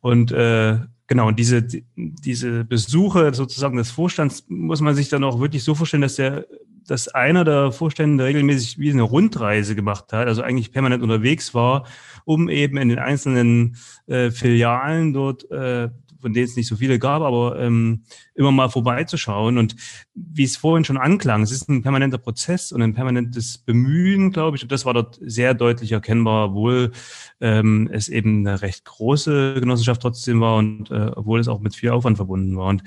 Und 0.00 0.32
äh, 0.32 0.78
genau, 1.06 1.28
und 1.28 1.38
diese, 1.38 1.66
diese 1.94 2.64
Besuche 2.64 3.32
sozusagen 3.32 3.76
des 3.76 3.90
Vorstands 3.90 4.44
muss 4.48 4.80
man 4.80 4.94
sich 4.94 5.08
dann 5.08 5.24
auch 5.24 5.40
wirklich 5.40 5.62
so 5.62 5.74
vorstellen, 5.74 6.02
dass 6.02 6.16
der 6.16 6.46
dass 6.86 7.08
einer 7.08 7.44
der 7.44 7.72
Vorstände 7.72 8.24
regelmäßig 8.24 8.78
wie 8.78 8.90
eine 8.90 9.02
Rundreise 9.02 9.74
gemacht 9.74 10.12
hat, 10.12 10.28
also 10.28 10.42
eigentlich 10.42 10.72
permanent 10.72 11.02
unterwegs 11.02 11.54
war, 11.54 11.86
um 12.24 12.48
eben 12.48 12.76
in 12.76 12.88
den 12.88 12.98
einzelnen 12.98 13.76
äh, 14.06 14.30
Filialen 14.30 15.12
dort, 15.12 15.50
äh, 15.50 15.88
von 16.20 16.32
denen 16.32 16.46
es 16.46 16.56
nicht 16.56 16.68
so 16.68 16.76
viele 16.76 16.98
gab, 16.98 17.22
aber 17.22 17.60
ähm, 17.60 18.02
immer 18.34 18.52
mal 18.52 18.68
vorbeizuschauen. 18.68 19.58
Und 19.58 19.76
wie 20.14 20.44
es 20.44 20.56
vorhin 20.56 20.84
schon 20.84 20.96
anklang, 20.96 21.42
es 21.42 21.50
ist 21.50 21.68
ein 21.68 21.82
permanenter 21.82 22.18
Prozess 22.18 22.72
und 22.72 22.82
ein 22.82 22.94
permanentes 22.94 23.58
Bemühen, 23.58 24.32
glaube 24.32 24.56
ich. 24.56 24.62
Und 24.62 24.72
das 24.72 24.84
war 24.84 24.94
dort 24.94 25.18
sehr 25.20 25.54
deutlich 25.54 25.92
erkennbar, 25.92 26.50
obwohl 26.50 26.92
ähm, 27.40 27.88
es 27.92 28.08
eben 28.08 28.46
eine 28.46 28.62
recht 28.62 28.84
große 28.84 29.54
Genossenschaft 29.60 30.02
trotzdem 30.02 30.40
war 30.40 30.56
und 30.56 30.90
äh, 30.90 31.10
obwohl 31.14 31.40
es 31.40 31.48
auch 31.48 31.60
mit 31.60 31.74
viel 31.74 31.90
Aufwand 31.90 32.16
verbunden 32.16 32.56
war 32.56 32.68
und 32.68 32.82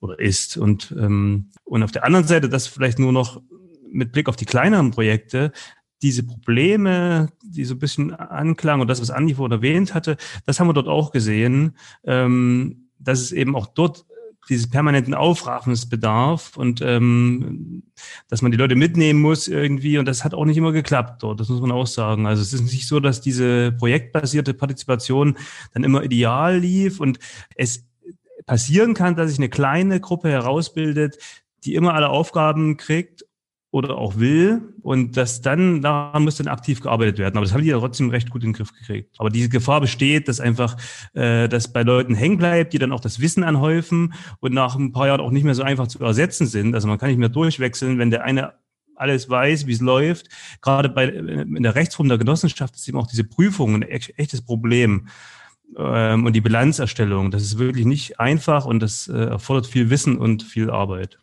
oder 0.00 0.18
ist. 0.18 0.56
Und, 0.56 0.94
ähm, 0.98 1.50
und 1.64 1.82
auf 1.82 1.92
der 1.92 2.04
anderen 2.04 2.26
Seite, 2.26 2.48
das 2.48 2.66
vielleicht 2.66 2.98
nur 2.98 3.12
noch 3.12 3.40
mit 3.92 4.12
Blick 4.12 4.28
auf 4.28 4.36
die 4.36 4.44
kleineren 4.44 4.90
Projekte, 4.90 5.52
diese 6.02 6.22
Probleme, 6.22 7.28
die 7.42 7.64
so 7.64 7.74
ein 7.74 7.78
bisschen 7.78 8.14
anklangen 8.14 8.82
und 8.82 8.88
das, 8.88 9.00
was 9.00 9.10
Andi 9.10 9.34
vorhin 9.34 9.52
erwähnt 9.52 9.94
hatte, 9.94 10.16
das 10.46 10.58
haben 10.58 10.68
wir 10.68 10.72
dort 10.74 10.88
auch 10.88 11.12
gesehen, 11.12 11.76
ähm, 12.04 12.88
dass 12.98 13.20
es 13.20 13.32
eben 13.32 13.56
auch 13.56 13.66
dort 13.66 14.06
dieses 14.48 14.68
permanenten 14.68 15.14
Aufraffensbedarf 15.14 16.56
und 16.56 16.80
ähm, 16.82 17.84
dass 18.28 18.42
man 18.42 18.50
die 18.50 18.58
Leute 18.58 18.74
mitnehmen 18.74 19.20
muss 19.20 19.46
irgendwie 19.46 19.98
und 19.98 20.06
das 20.06 20.24
hat 20.24 20.34
auch 20.34 20.44
nicht 20.44 20.56
immer 20.56 20.72
geklappt 20.72 21.22
dort, 21.22 21.40
das 21.40 21.48
muss 21.48 21.60
man 21.60 21.70
auch 21.70 21.86
sagen. 21.86 22.26
Also 22.26 22.42
es 22.42 22.52
ist 22.52 22.62
nicht 22.62 22.88
so, 22.88 22.98
dass 23.00 23.20
diese 23.20 23.72
projektbasierte 23.72 24.54
Partizipation 24.54 25.36
dann 25.72 25.84
immer 25.84 26.02
ideal 26.02 26.58
lief 26.58 27.00
und 27.00 27.18
es 27.54 27.86
passieren 28.46 28.94
kann, 28.94 29.14
dass 29.14 29.30
sich 29.30 29.38
eine 29.38 29.50
kleine 29.50 30.00
Gruppe 30.00 30.30
herausbildet, 30.30 31.18
die 31.64 31.74
immer 31.74 31.94
alle 31.94 32.08
Aufgaben 32.08 32.76
kriegt 32.76 33.24
oder 33.72 33.96
auch 33.96 34.18
will 34.18 34.62
und 34.82 35.16
das 35.16 35.42
dann, 35.42 35.80
daran 35.80 36.24
muss 36.24 36.36
dann 36.36 36.48
aktiv 36.48 36.80
gearbeitet 36.80 37.18
werden. 37.18 37.36
Aber 37.36 37.44
das 37.44 37.54
haben 37.54 37.62
die 37.62 37.68
ja 37.68 37.78
trotzdem 37.78 38.10
recht 38.10 38.30
gut 38.30 38.42
in 38.42 38.48
den 38.48 38.56
Griff 38.56 38.72
gekriegt. 38.72 39.14
Aber 39.18 39.30
diese 39.30 39.48
Gefahr 39.48 39.80
besteht, 39.80 40.26
dass 40.26 40.40
einfach 40.40 40.76
äh, 41.14 41.48
das 41.48 41.72
bei 41.72 41.82
Leuten 41.82 42.14
hängen 42.14 42.36
bleibt, 42.36 42.72
die 42.72 42.78
dann 42.78 42.92
auch 42.92 43.00
das 43.00 43.20
Wissen 43.20 43.44
anhäufen 43.44 44.14
und 44.40 44.52
nach 44.52 44.74
ein 44.76 44.92
paar 44.92 45.06
Jahren 45.06 45.20
auch 45.20 45.30
nicht 45.30 45.44
mehr 45.44 45.54
so 45.54 45.62
einfach 45.62 45.86
zu 45.86 46.00
ersetzen 46.00 46.46
sind. 46.46 46.74
Also 46.74 46.88
man 46.88 46.98
kann 46.98 47.10
nicht 47.10 47.18
mehr 47.18 47.28
durchwechseln, 47.28 47.98
wenn 47.98 48.10
der 48.10 48.24
eine 48.24 48.54
alles 48.96 49.30
weiß, 49.30 49.66
wie 49.66 49.72
es 49.72 49.80
läuft. 49.80 50.28
Gerade 50.60 50.88
bei 50.88 51.04
in 51.08 51.62
der 51.62 51.74
Rechtsform 51.74 52.08
der 52.08 52.18
Genossenschaft 52.18 52.74
ist 52.74 52.88
eben 52.88 52.98
auch 52.98 53.06
diese 53.06 53.24
Prüfung 53.24 53.76
ein 53.76 53.82
echtes 53.82 54.42
Problem. 54.42 55.08
Ähm, 55.76 56.26
und 56.26 56.32
die 56.32 56.40
Bilanzerstellung, 56.40 57.30
das 57.30 57.42
ist 57.42 57.58
wirklich 57.58 57.86
nicht 57.86 58.18
einfach 58.18 58.66
und 58.66 58.80
das 58.80 59.06
äh, 59.06 59.16
erfordert 59.16 59.66
viel 59.66 59.90
Wissen 59.90 60.18
und 60.18 60.42
viel 60.42 60.70
Arbeit. 60.70 61.18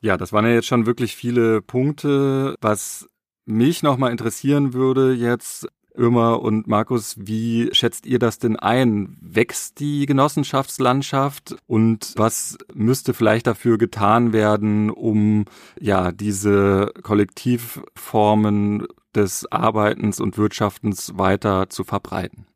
Ja. 0.00 0.16
Das 0.16 0.32
waren 0.32 0.44
ja 0.44 0.52
jetzt 0.52 0.66
schon 0.66 0.86
wirklich 0.86 1.16
viele 1.16 1.62
Punkte. 1.62 2.54
Was 2.60 3.08
mich 3.44 3.82
nochmal 3.82 4.12
interessieren 4.12 4.74
würde 4.74 5.12
jetzt, 5.12 5.68
Irma 5.94 6.34
und 6.34 6.66
Markus, 6.66 7.16
wie 7.18 7.68
schätzt 7.72 8.06
ihr 8.06 8.18
das 8.18 8.38
denn 8.38 8.56
ein? 8.56 9.16
Wächst 9.20 9.80
die 9.80 10.06
Genossenschaftslandschaft 10.06 11.56
und 11.66 12.14
was 12.16 12.58
müsste 12.72 13.12
vielleicht 13.12 13.46
dafür 13.46 13.76
getan 13.76 14.32
werden, 14.32 14.90
um 14.90 15.46
ja 15.80 16.12
diese 16.12 16.92
Kollektivformen 17.02 18.86
des 19.14 19.50
Arbeitens 19.50 20.20
und 20.20 20.38
Wirtschaftens 20.38 21.18
weiter 21.18 21.68
zu 21.68 21.84
verbreiten? 21.84 22.46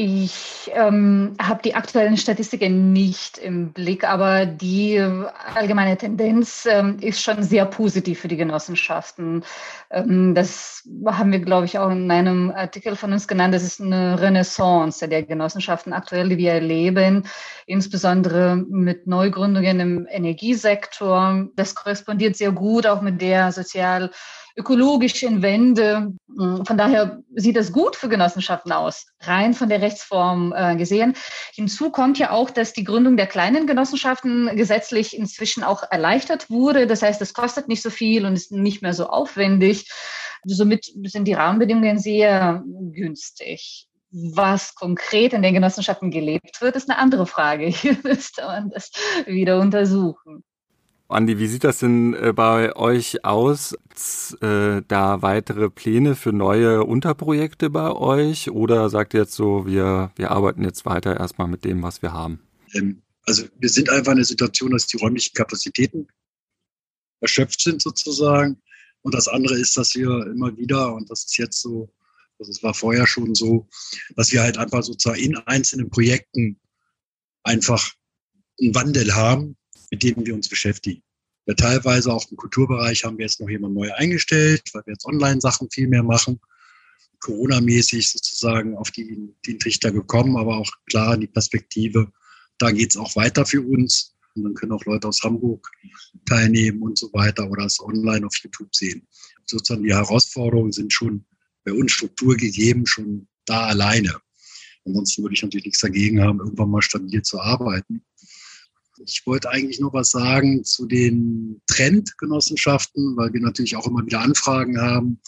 Ich 0.00 0.70
ähm, 0.74 1.34
habe 1.42 1.60
die 1.64 1.74
aktuellen 1.74 2.16
Statistiken 2.16 2.92
nicht 2.92 3.36
im 3.36 3.72
Blick, 3.72 4.04
aber 4.04 4.46
die 4.46 4.96
allgemeine 5.56 5.96
Tendenz 5.96 6.68
ähm, 6.70 6.98
ist 7.00 7.20
schon 7.20 7.42
sehr 7.42 7.64
positiv 7.64 8.20
für 8.20 8.28
die 8.28 8.36
Genossenschaften. 8.36 9.42
Ähm, 9.90 10.36
das 10.36 10.88
haben 11.04 11.32
wir, 11.32 11.40
glaube 11.40 11.66
ich, 11.66 11.80
auch 11.80 11.90
in 11.90 12.08
einem 12.12 12.52
Artikel 12.52 12.94
von 12.94 13.12
uns 13.12 13.26
genannt. 13.26 13.52
Das 13.52 13.64
ist 13.64 13.80
eine 13.80 14.20
Renaissance 14.20 15.08
der 15.08 15.24
Genossenschaften 15.24 15.92
aktuell, 15.92 16.28
die 16.28 16.38
wir 16.38 16.52
erleben, 16.52 17.24
insbesondere 17.66 18.54
mit 18.54 19.08
Neugründungen 19.08 19.80
im 19.80 20.06
Energiesektor. 20.08 21.48
Das 21.56 21.74
korrespondiert 21.74 22.36
sehr 22.36 22.52
gut 22.52 22.86
auch 22.86 23.02
mit 23.02 23.20
der 23.20 23.50
sozial 23.50 24.12
ökologischen 24.58 25.40
Wende. 25.40 26.12
Hm, 26.36 26.66
von 26.66 26.76
daher 26.76 27.22
sieht 27.34 27.56
es 27.56 27.72
gut 27.72 27.96
für 27.96 28.08
Genossenschaften 28.08 28.72
aus, 28.72 29.06
rein 29.20 29.54
von 29.54 29.68
der 29.68 29.80
Rechtsform 29.80 30.52
äh, 30.54 30.76
gesehen. 30.76 31.14
Hinzu 31.54 31.90
kommt 31.90 32.18
ja 32.18 32.32
auch, 32.32 32.50
dass 32.50 32.72
die 32.72 32.84
Gründung 32.84 33.16
der 33.16 33.28
kleinen 33.28 33.66
Genossenschaften 33.66 34.54
gesetzlich 34.56 35.16
inzwischen 35.16 35.62
auch 35.62 35.84
erleichtert 35.90 36.50
wurde. 36.50 36.86
Das 36.86 37.02
heißt, 37.02 37.22
es 37.22 37.32
kostet 37.32 37.68
nicht 37.68 37.82
so 37.82 37.90
viel 37.90 38.26
und 38.26 38.34
ist 38.34 38.52
nicht 38.52 38.82
mehr 38.82 38.94
so 38.94 39.06
aufwendig. 39.06 39.90
Somit 40.44 40.92
sind 41.04 41.26
die 41.26 41.34
Rahmenbedingungen 41.34 41.98
sehr 41.98 42.62
günstig. 42.66 43.88
Was 44.10 44.74
konkret 44.74 45.34
in 45.34 45.42
den 45.42 45.54
Genossenschaften 45.54 46.10
gelebt 46.10 46.60
wird, 46.60 46.76
ist 46.76 46.88
eine 46.88 46.98
andere 46.98 47.26
Frage. 47.26 47.66
Hier 47.68 47.96
müsste 48.02 48.42
man 48.42 48.70
das 48.70 48.90
wieder 49.26 49.60
untersuchen. 49.60 50.42
Andi, 51.10 51.38
wie 51.38 51.48
sieht 51.48 51.64
das 51.64 51.78
denn 51.78 52.12
äh, 52.12 52.34
bei 52.34 52.76
euch 52.76 53.24
aus? 53.24 53.72
Äh, 54.42 54.82
da 54.86 55.22
weitere 55.22 55.70
Pläne 55.70 56.14
für 56.14 56.34
neue 56.34 56.84
Unterprojekte 56.84 57.70
bei 57.70 57.90
euch? 57.92 58.50
Oder 58.50 58.90
sagt 58.90 59.14
ihr 59.14 59.20
jetzt 59.20 59.32
so, 59.32 59.66
wir, 59.66 60.12
wir 60.16 60.30
arbeiten 60.30 60.64
jetzt 60.64 60.84
weiter 60.84 61.18
erstmal 61.18 61.48
mit 61.48 61.64
dem, 61.64 61.82
was 61.82 62.02
wir 62.02 62.12
haben? 62.12 62.40
Ähm, 62.74 63.02
also 63.24 63.44
wir 63.58 63.70
sind 63.70 63.88
einfach 63.88 64.12
in 64.12 64.18
der 64.18 64.26
Situation, 64.26 64.70
dass 64.70 64.86
die 64.86 64.98
räumlichen 64.98 65.32
Kapazitäten 65.32 66.08
erschöpft 67.20 67.62
sind 67.62 67.80
sozusagen. 67.80 68.60
Und 69.00 69.14
das 69.14 69.28
andere 69.28 69.58
ist, 69.58 69.76
dass 69.78 69.94
wir 69.94 70.26
immer 70.26 70.54
wieder, 70.58 70.94
und 70.94 71.10
das 71.10 71.24
ist 71.24 71.38
jetzt 71.38 71.62
so, 71.62 71.90
das 72.38 72.62
war 72.62 72.74
vorher 72.74 73.06
schon 73.06 73.34
so, 73.34 73.66
dass 74.14 74.30
wir 74.30 74.42
halt 74.42 74.58
einfach 74.58 74.82
sozusagen 74.82 75.20
in 75.20 75.36
einzelnen 75.38 75.88
Projekten 75.88 76.60
einfach 77.44 77.92
einen 78.60 78.74
Wandel 78.74 79.14
haben, 79.14 79.56
mit 79.90 80.02
denen 80.02 80.26
wir 80.26 80.34
uns 80.34 80.48
beschäftigen. 80.48 81.02
Ja, 81.46 81.54
teilweise 81.54 82.12
auch 82.12 82.30
im 82.30 82.36
Kulturbereich 82.36 83.04
haben 83.04 83.16
wir 83.16 83.24
jetzt 83.24 83.40
noch 83.40 83.48
jemand 83.48 83.74
neu 83.74 83.90
eingestellt, 83.94 84.62
weil 84.74 84.82
wir 84.84 84.92
jetzt 84.92 85.06
Online-Sachen 85.06 85.70
viel 85.70 85.88
mehr 85.88 86.02
machen. 86.02 86.38
Corona-mäßig 87.20 88.10
sozusagen 88.10 88.76
auf 88.76 88.90
die, 88.90 89.32
den 89.46 89.58
Trichter 89.58 89.90
gekommen, 89.90 90.36
aber 90.36 90.58
auch 90.58 90.70
klar 90.88 91.16
die 91.16 91.26
Perspektive, 91.26 92.12
da 92.58 92.70
geht 92.70 92.90
es 92.90 92.96
auch 92.96 93.16
weiter 93.16 93.46
für 93.46 93.62
uns. 93.62 94.14
Und 94.34 94.44
dann 94.44 94.54
können 94.54 94.72
auch 94.72 94.84
Leute 94.84 95.08
aus 95.08 95.22
Hamburg 95.22 95.68
teilnehmen 96.26 96.82
und 96.82 96.98
so 96.98 97.10
weiter 97.12 97.50
oder 97.50 97.64
es 97.64 97.80
online 97.80 98.26
auf 98.26 98.36
YouTube 98.36 98.74
sehen. 98.74 99.06
Sozusagen 99.46 99.82
die 99.82 99.94
Herausforderungen 99.94 100.70
sind 100.70 100.92
schon 100.92 101.24
bei 101.64 101.72
uns 101.72 101.92
Struktur 101.92 102.36
gegeben, 102.36 102.86
schon 102.86 103.26
da 103.46 103.66
alleine. 103.66 104.20
Ansonsten 104.84 105.22
würde 105.22 105.34
ich 105.34 105.42
natürlich 105.42 105.66
nichts 105.66 105.80
dagegen 105.80 106.20
haben, 106.20 106.40
irgendwann 106.40 106.70
mal 106.70 106.82
stabil 106.82 107.22
zu 107.22 107.40
arbeiten. 107.40 108.04
Ich 109.06 109.26
wollte 109.26 109.50
eigentlich 109.50 109.80
noch 109.80 109.92
was 109.92 110.10
sagen 110.10 110.64
zu 110.64 110.86
den 110.86 111.60
Trendgenossenschaften, 111.66 113.16
weil 113.16 113.32
wir 113.32 113.40
natürlich 113.40 113.76
auch 113.76 113.86
immer 113.86 114.04
wieder 114.04 114.20
Anfragen 114.20 114.80
haben. 114.80 115.20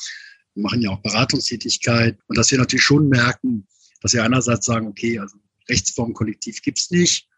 Wir 0.54 0.62
machen 0.64 0.82
ja 0.82 0.90
auch 0.90 1.02
Beratungstätigkeit 1.02 2.18
und 2.26 2.36
dass 2.36 2.50
wir 2.50 2.58
natürlich 2.58 2.84
schon 2.84 3.08
merken, 3.08 3.66
dass 4.00 4.12
wir 4.12 4.24
einerseits 4.24 4.66
sagen, 4.66 4.88
okay, 4.88 5.18
also 5.18 5.36
Rechtsformkollektiv 5.68 6.62
gibt's 6.62 6.90
nicht, 6.90 7.28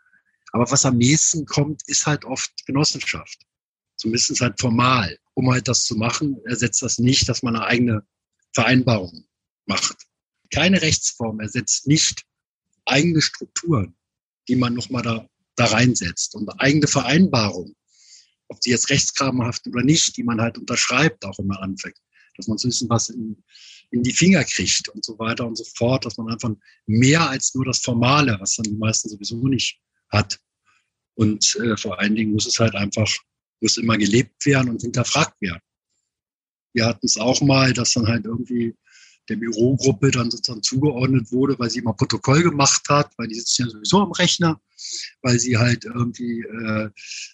aber 0.52 0.70
was 0.70 0.84
am 0.84 0.98
nächsten 0.98 1.46
kommt, 1.46 1.82
ist 1.86 2.06
halt 2.06 2.24
oft 2.24 2.66
Genossenschaft. 2.66 3.40
Zumindest 3.96 4.40
halt 4.40 4.60
formal. 4.60 5.18
Um 5.34 5.50
halt 5.50 5.66
das 5.66 5.84
zu 5.84 5.96
machen, 5.96 6.38
ersetzt 6.44 6.82
das 6.82 6.98
nicht, 6.98 7.28
dass 7.28 7.42
man 7.42 7.56
eine 7.56 7.64
eigene 7.66 8.06
Vereinbarung 8.52 9.24
macht. 9.64 10.06
Keine 10.50 10.82
Rechtsform 10.82 11.40
ersetzt 11.40 11.86
nicht 11.86 12.26
eigene 12.84 13.22
Strukturen, 13.22 13.94
die 14.48 14.56
man 14.56 14.74
nochmal 14.74 15.02
da 15.02 15.28
da 15.56 15.66
reinsetzt 15.66 16.34
und 16.34 16.48
eigene 16.60 16.86
Vereinbarungen, 16.86 17.76
ob 18.48 18.62
sie 18.62 18.70
jetzt 18.70 18.90
rechtskramerhaft 18.90 19.66
oder 19.66 19.82
nicht, 19.82 20.16
die 20.16 20.24
man 20.24 20.40
halt 20.40 20.58
unterschreibt, 20.58 21.24
auch 21.24 21.38
immer 21.38 21.60
anfängt, 21.60 21.96
dass 22.36 22.48
man 22.48 22.58
so 22.58 22.68
ein 22.68 22.70
bisschen 22.70 22.90
was 22.90 23.08
in, 23.08 23.42
in 23.90 24.02
die 24.02 24.12
Finger 24.12 24.44
kriegt 24.44 24.88
und 24.88 25.04
so 25.04 25.18
weiter 25.18 25.46
und 25.46 25.56
so 25.56 25.64
fort, 25.76 26.04
dass 26.04 26.16
man 26.16 26.28
einfach 26.28 26.50
mehr 26.86 27.28
als 27.28 27.54
nur 27.54 27.64
das 27.64 27.80
Formale, 27.80 28.36
was 28.40 28.56
dann 28.56 28.64
die 28.64 28.76
meisten 28.76 29.08
sowieso 29.08 29.36
nicht 29.48 29.80
hat. 30.08 30.38
Und 31.14 31.56
äh, 31.56 31.76
vor 31.76 31.98
allen 31.98 32.14
Dingen 32.14 32.32
muss 32.32 32.46
es 32.46 32.58
halt 32.58 32.74
einfach, 32.74 33.10
muss 33.60 33.76
immer 33.76 33.98
gelebt 33.98 34.44
werden 34.46 34.70
und 34.70 34.80
hinterfragt 34.80 35.40
werden. 35.40 35.60
Wir 36.74 36.86
hatten 36.86 37.04
es 37.04 37.18
auch 37.18 37.42
mal, 37.42 37.74
dass 37.74 37.92
dann 37.92 38.08
halt 38.08 38.24
irgendwie 38.24 38.74
der 39.28 39.36
Bürogruppe 39.36 40.10
dann 40.10 40.30
sozusagen 40.30 40.62
zugeordnet 40.62 41.30
wurde, 41.30 41.58
weil 41.58 41.70
sie 41.70 41.78
immer 41.78 41.92
Protokoll 41.92 42.42
gemacht 42.42 42.82
hat, 42.88 43.12
weil 43.18 43.28
die 43.28 43.36
sitzen 43.36 43.62
ja 43.62 43.70
sowieso 43.70 44.00
am 44.00 44.12
Rechner, 44.12 44.60
weil 45.22 45.38
sie 45.38 45.56
halt 45.56 45.84
irgendwie 45.84 46.40
äh, 46.40 46.90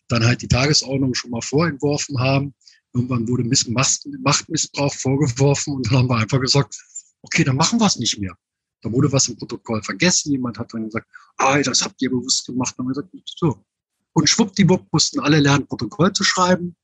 dann 0.09 0.25
halt 0.25 0.43
die 0.43 0.49
Tagesordnung 0.49 1.15
schon 1.15 1.31
mal 1.31 1.43
vorentworfen 1.43 2.19
haben. 2.19 2.55
Irgendwann 2.93 3.29
wurde 3.29 3.45
Machtmissbrauch 3.45 4.95
vorgeworfen 4.95 5.75
und 5.75 5.87
dann 5.87 5.99
haben 5.99 6.09
wir 6.09 6.17
einfach 6.17 6.41
gesagt, 6.41 6.75
okay, 7.23 7.45
dann 7.45 7.57
machen 7.57 7.81
wir 7.81 7.87
es 7.87 7.99
nicht 7.99 8.19
mehr. 8.19 8.37
Da 8.83 8.93
wurde 8.93 9.11
was 9.11 9.29
im 9.29 9.37
Protokoll 9.37 9.83
vergessen. 9.83 10.33
Jemand 10.33 10.59
hat 10.59 10.73
dann 10.73 10.85
gesagt, 10.85 11.09
ah, 11.37 11.61
das 11.61 11.83
habt 11.83 12.01
ihr 12.01 12.11
bewusst 12.11 12.47
gemacht. 12.47 12.75
Dann 12.77 12.87
haben 12.87 12.95
wir 12.95 13.03
gesagt, 13.03 13.33
so. 13.37 13.65
Und 14.13 14.29
schwuppdiwupp 14.29 14.87
mussten 14.93 15.21
alle 15.21 15.41
lernen, 15.41 15.67
Protokoll 15.67 16.13
zu 16.13 16.25
schreiben. 16.25 16.77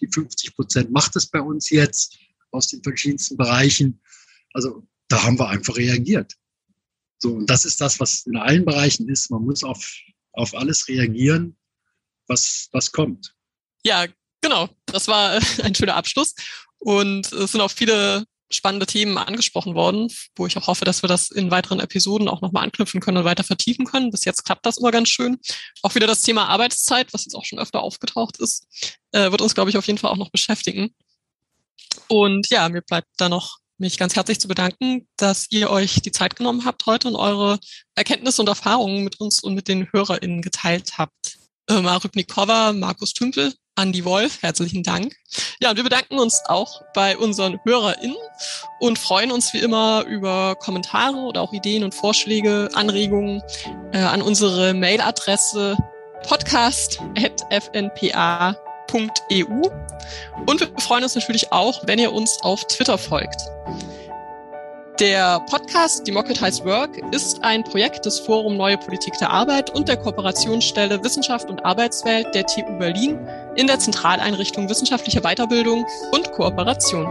Die 0.00 0.06
50 0.06 0.54
Prozent 0.54 0.90
macht 0.90 1.16
es 1.16 1.26
bei 1.26 1.40
uns 1.40 1.70
jetzt 1.70 2.18
aus 2.50 2.68
den 2.68 2.82
verschiedensten 2.82 3.36
Bereichen. 3.36 4.00
Also 4.54 4.86
da 5.08 5.22
haben 5.22 5.38
wir 5.38 5.48
einfach 5.48 5.76
reagiert. 5.76 6.34
So, 7.18 7.32
und 7.34 7.48
das 7.50 7.64
ist 7.64 7.80
das, 7.80 8.00
was 8.00 8.26
in 8.26 8.36
allen 8.36 8.64
Bereichen 8.64 9.08
ist. 9.08 9.30
Man 9.30 9.44
muss 9.44 9.62
auf, 9.62 9.86
auf 10.32 10.54
alles 10.54 10.88
reagieren, 10.88 11.56
was, 12.26 12.68
was 12.72 12.92
kommt. 12.92 13.34
Ja, 13.84 14.06
genau. 14.40 14.68
Das 14.86 15.08
war 15.08 15.40
ein 15.62 15.74
schöner 15.74 15.96
Abschluss. 15.96 16.34
Und 16.78 17.32
es 17.32 17.52
sind 17.52 17.60
auch 17.60 17.70
viele 17.70 18.24
spannende 18.50 18.86
Themen 18.86 19.18
angesprochen 19.18 19.74
worden, 19.74 20.12
wo 20.36 20.46
ich 20.46 20.56
auch 20.56 20.66
hoffe, 20.66 20.84
dass 20.84 21.02
wir 21.02 21.08
das 21.08 21.30
in 21.30 21.50
weiteren 21.50 21.80
Episoden 21.80 22.28
auch 22.28 22.40
nochmal 22.40 22.64
anknüpfen 22.64 23.00
können 23.00 23.16
und 23.18 23.24
weiter 23.24 23.42
vertiefen 23.42 23.86
können. 23.86 24.10
Bis 24.10 24.24
jetzt 24.24 24.44
klappt 24.44 24.64
das 24.66 24.78
immer 24.78 24.90
ganz 24.90 25.08
schön. 25.08 25.38
Auch 25.82 25.94
wieder 25.94 26.06
das 26.06 26.20
Thema 26.20 26.46
Arbeitszeit, 26.48 27.12
was 27.12 27.24
jetzt 27.24 27.34
auch 27.34 27.44
schon 27.44 27.58
öfter 27.58 27.82
aufgetaucht 27.82 28.38
ist, 28.38 28.66
äh, 29.12 29.30
wird 29.30 29.40
uns, 29.40 29.54
glaube 29.54 29.70
ich, 29.70 29.76
auf 29.76 29.86
jeden 29.86 29.98
Fall 29.98 30.10
auch 30.10 30.16
noch 30.16 30.30
beschäftigen. 30.30 30.94
Und 32.08 32.50
ja, 32.50 32.68
mir 32.68 32.82
bleibt 32.82 33.08
da 33.16 33.28
noch 33.28 33.58
mich 33.84 33.98
ganz 33.98 34.16
herzlich 34.16 34.40
zu 34.40 34.48
bedanken, 34.48 35.06
dass 35.18 35.46
ihr 35.50 35.70
euch 35.70 36.00
die 36.00 36.10
Zeit 36.10 36.36
genommen 36.36 36.64
habt 36.64 36.86
heute 36.86 37.06
und 37.06 37.16
eure 37.16 37.58
Erkenntnisse 37.94 38.40
und 38.40 38.48
Erfahrungen 38.48 39.04
mit 39.04 39.20
uns 39.20 39.42
und 39.42 39.54
mit 39.54 39.68
den 39.68 39.92
HörerInnen 39.92 40.40
geteilt 40.40 40.96
habt. 40.96 41.36
Äh, 41.68 41.82
Maruk 41.82 42.16
Nikova, 42.16 42.72
Markus 42.72 43.12
Tümpel, 43.12 43.52
Andi 43.74 44.04
Wolf, 44.06 44.40
herzlichen 44.40 44.82
Dank. 44.82 45.14
Ja, 45.60 45.70
und 45.70 45.76
wir 45.76 45.84
bedanken 45.84 46.18
uns 46.18 46.40
auch 46.46 46.80
bei 46.94 47.18
unseren 47.18 47.60
HörerInnen 47.64 48.16
und 48.80 48.98
freuen 48.98 49.30
uns 49.30 49.52
wie 49.52 49.58
immer 49.58 50.04
über 50.08 50.54
Kommentare 50.56 51.18
oder 51.18 51.42
auch 51.42 51.52
Ideen 51.52 51.84
und 51.84 51.94
Vorschläge, 51.94 52.70
Anregungen 52.72 53.42
äh, 53.92 53.98
an 53.98 54.22
unsere 54.22 54.72
Mailadresse 54.72 55.76
podcast.fnpa.eu. 58.94 59.68
Und 60.46 60.60
wir 60.60 60.68
freuen 60.78 61.02
uns 61.02 61.14
natürlich 61.14 61.52
auch, 61.52 61.82
wenn 61.86 61.98
ihr 61.98 62.12
uns 62.12 62.38
auf 62.42 62.64
Twitter 62.64 62.98
folgt. 62.98 63.36
Der 65.00 65.40
Podcast 65.50 66.06
Democratize 66.06 66.64
Work 66.64 66.98
ist 67.12 67.42
ein 67.42 67.64
Projekt 67.64 68.06
des 68.06 68.20
Forum 68.20 68.56
Neue 68.56 68.78
Politik 68.78 69.14
der 69.18 69.28
Arbeit 69.28 69.70
und 69.70 69.88
der 69.88 69.96
Kooperationsstelle 69.96 71.02
Wissenschaft 71.02 71.50
und 71.50 71.64
Arbeitswelt 71.64 72.32
der 72.32 72.46
TU 72.46 72.78
Berlin 72.78 73.18
in 73.56 73.66
der 73.66 73.80
Zentraleinrichtung 73.80 74.68
Wissenschaftliche 74.68 75.20
Weiterbildung 75.22 75.84
und 76.12 76.30
Kooperation. 76.30 77.08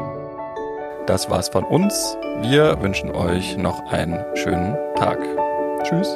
Das 1.08 1.30
war's 1.30 1.50
von 1.50 1.66
uns. 1.66 2.16
Wir 2.44 2.82
wünschen 2.82 3.12
euch 3.12 3.58
noch 3.58 3.86
einen 3.92 4.24
schönen 4.38 4.78
Tag. 4.96 5.20
Tschüss. 5.84 6.08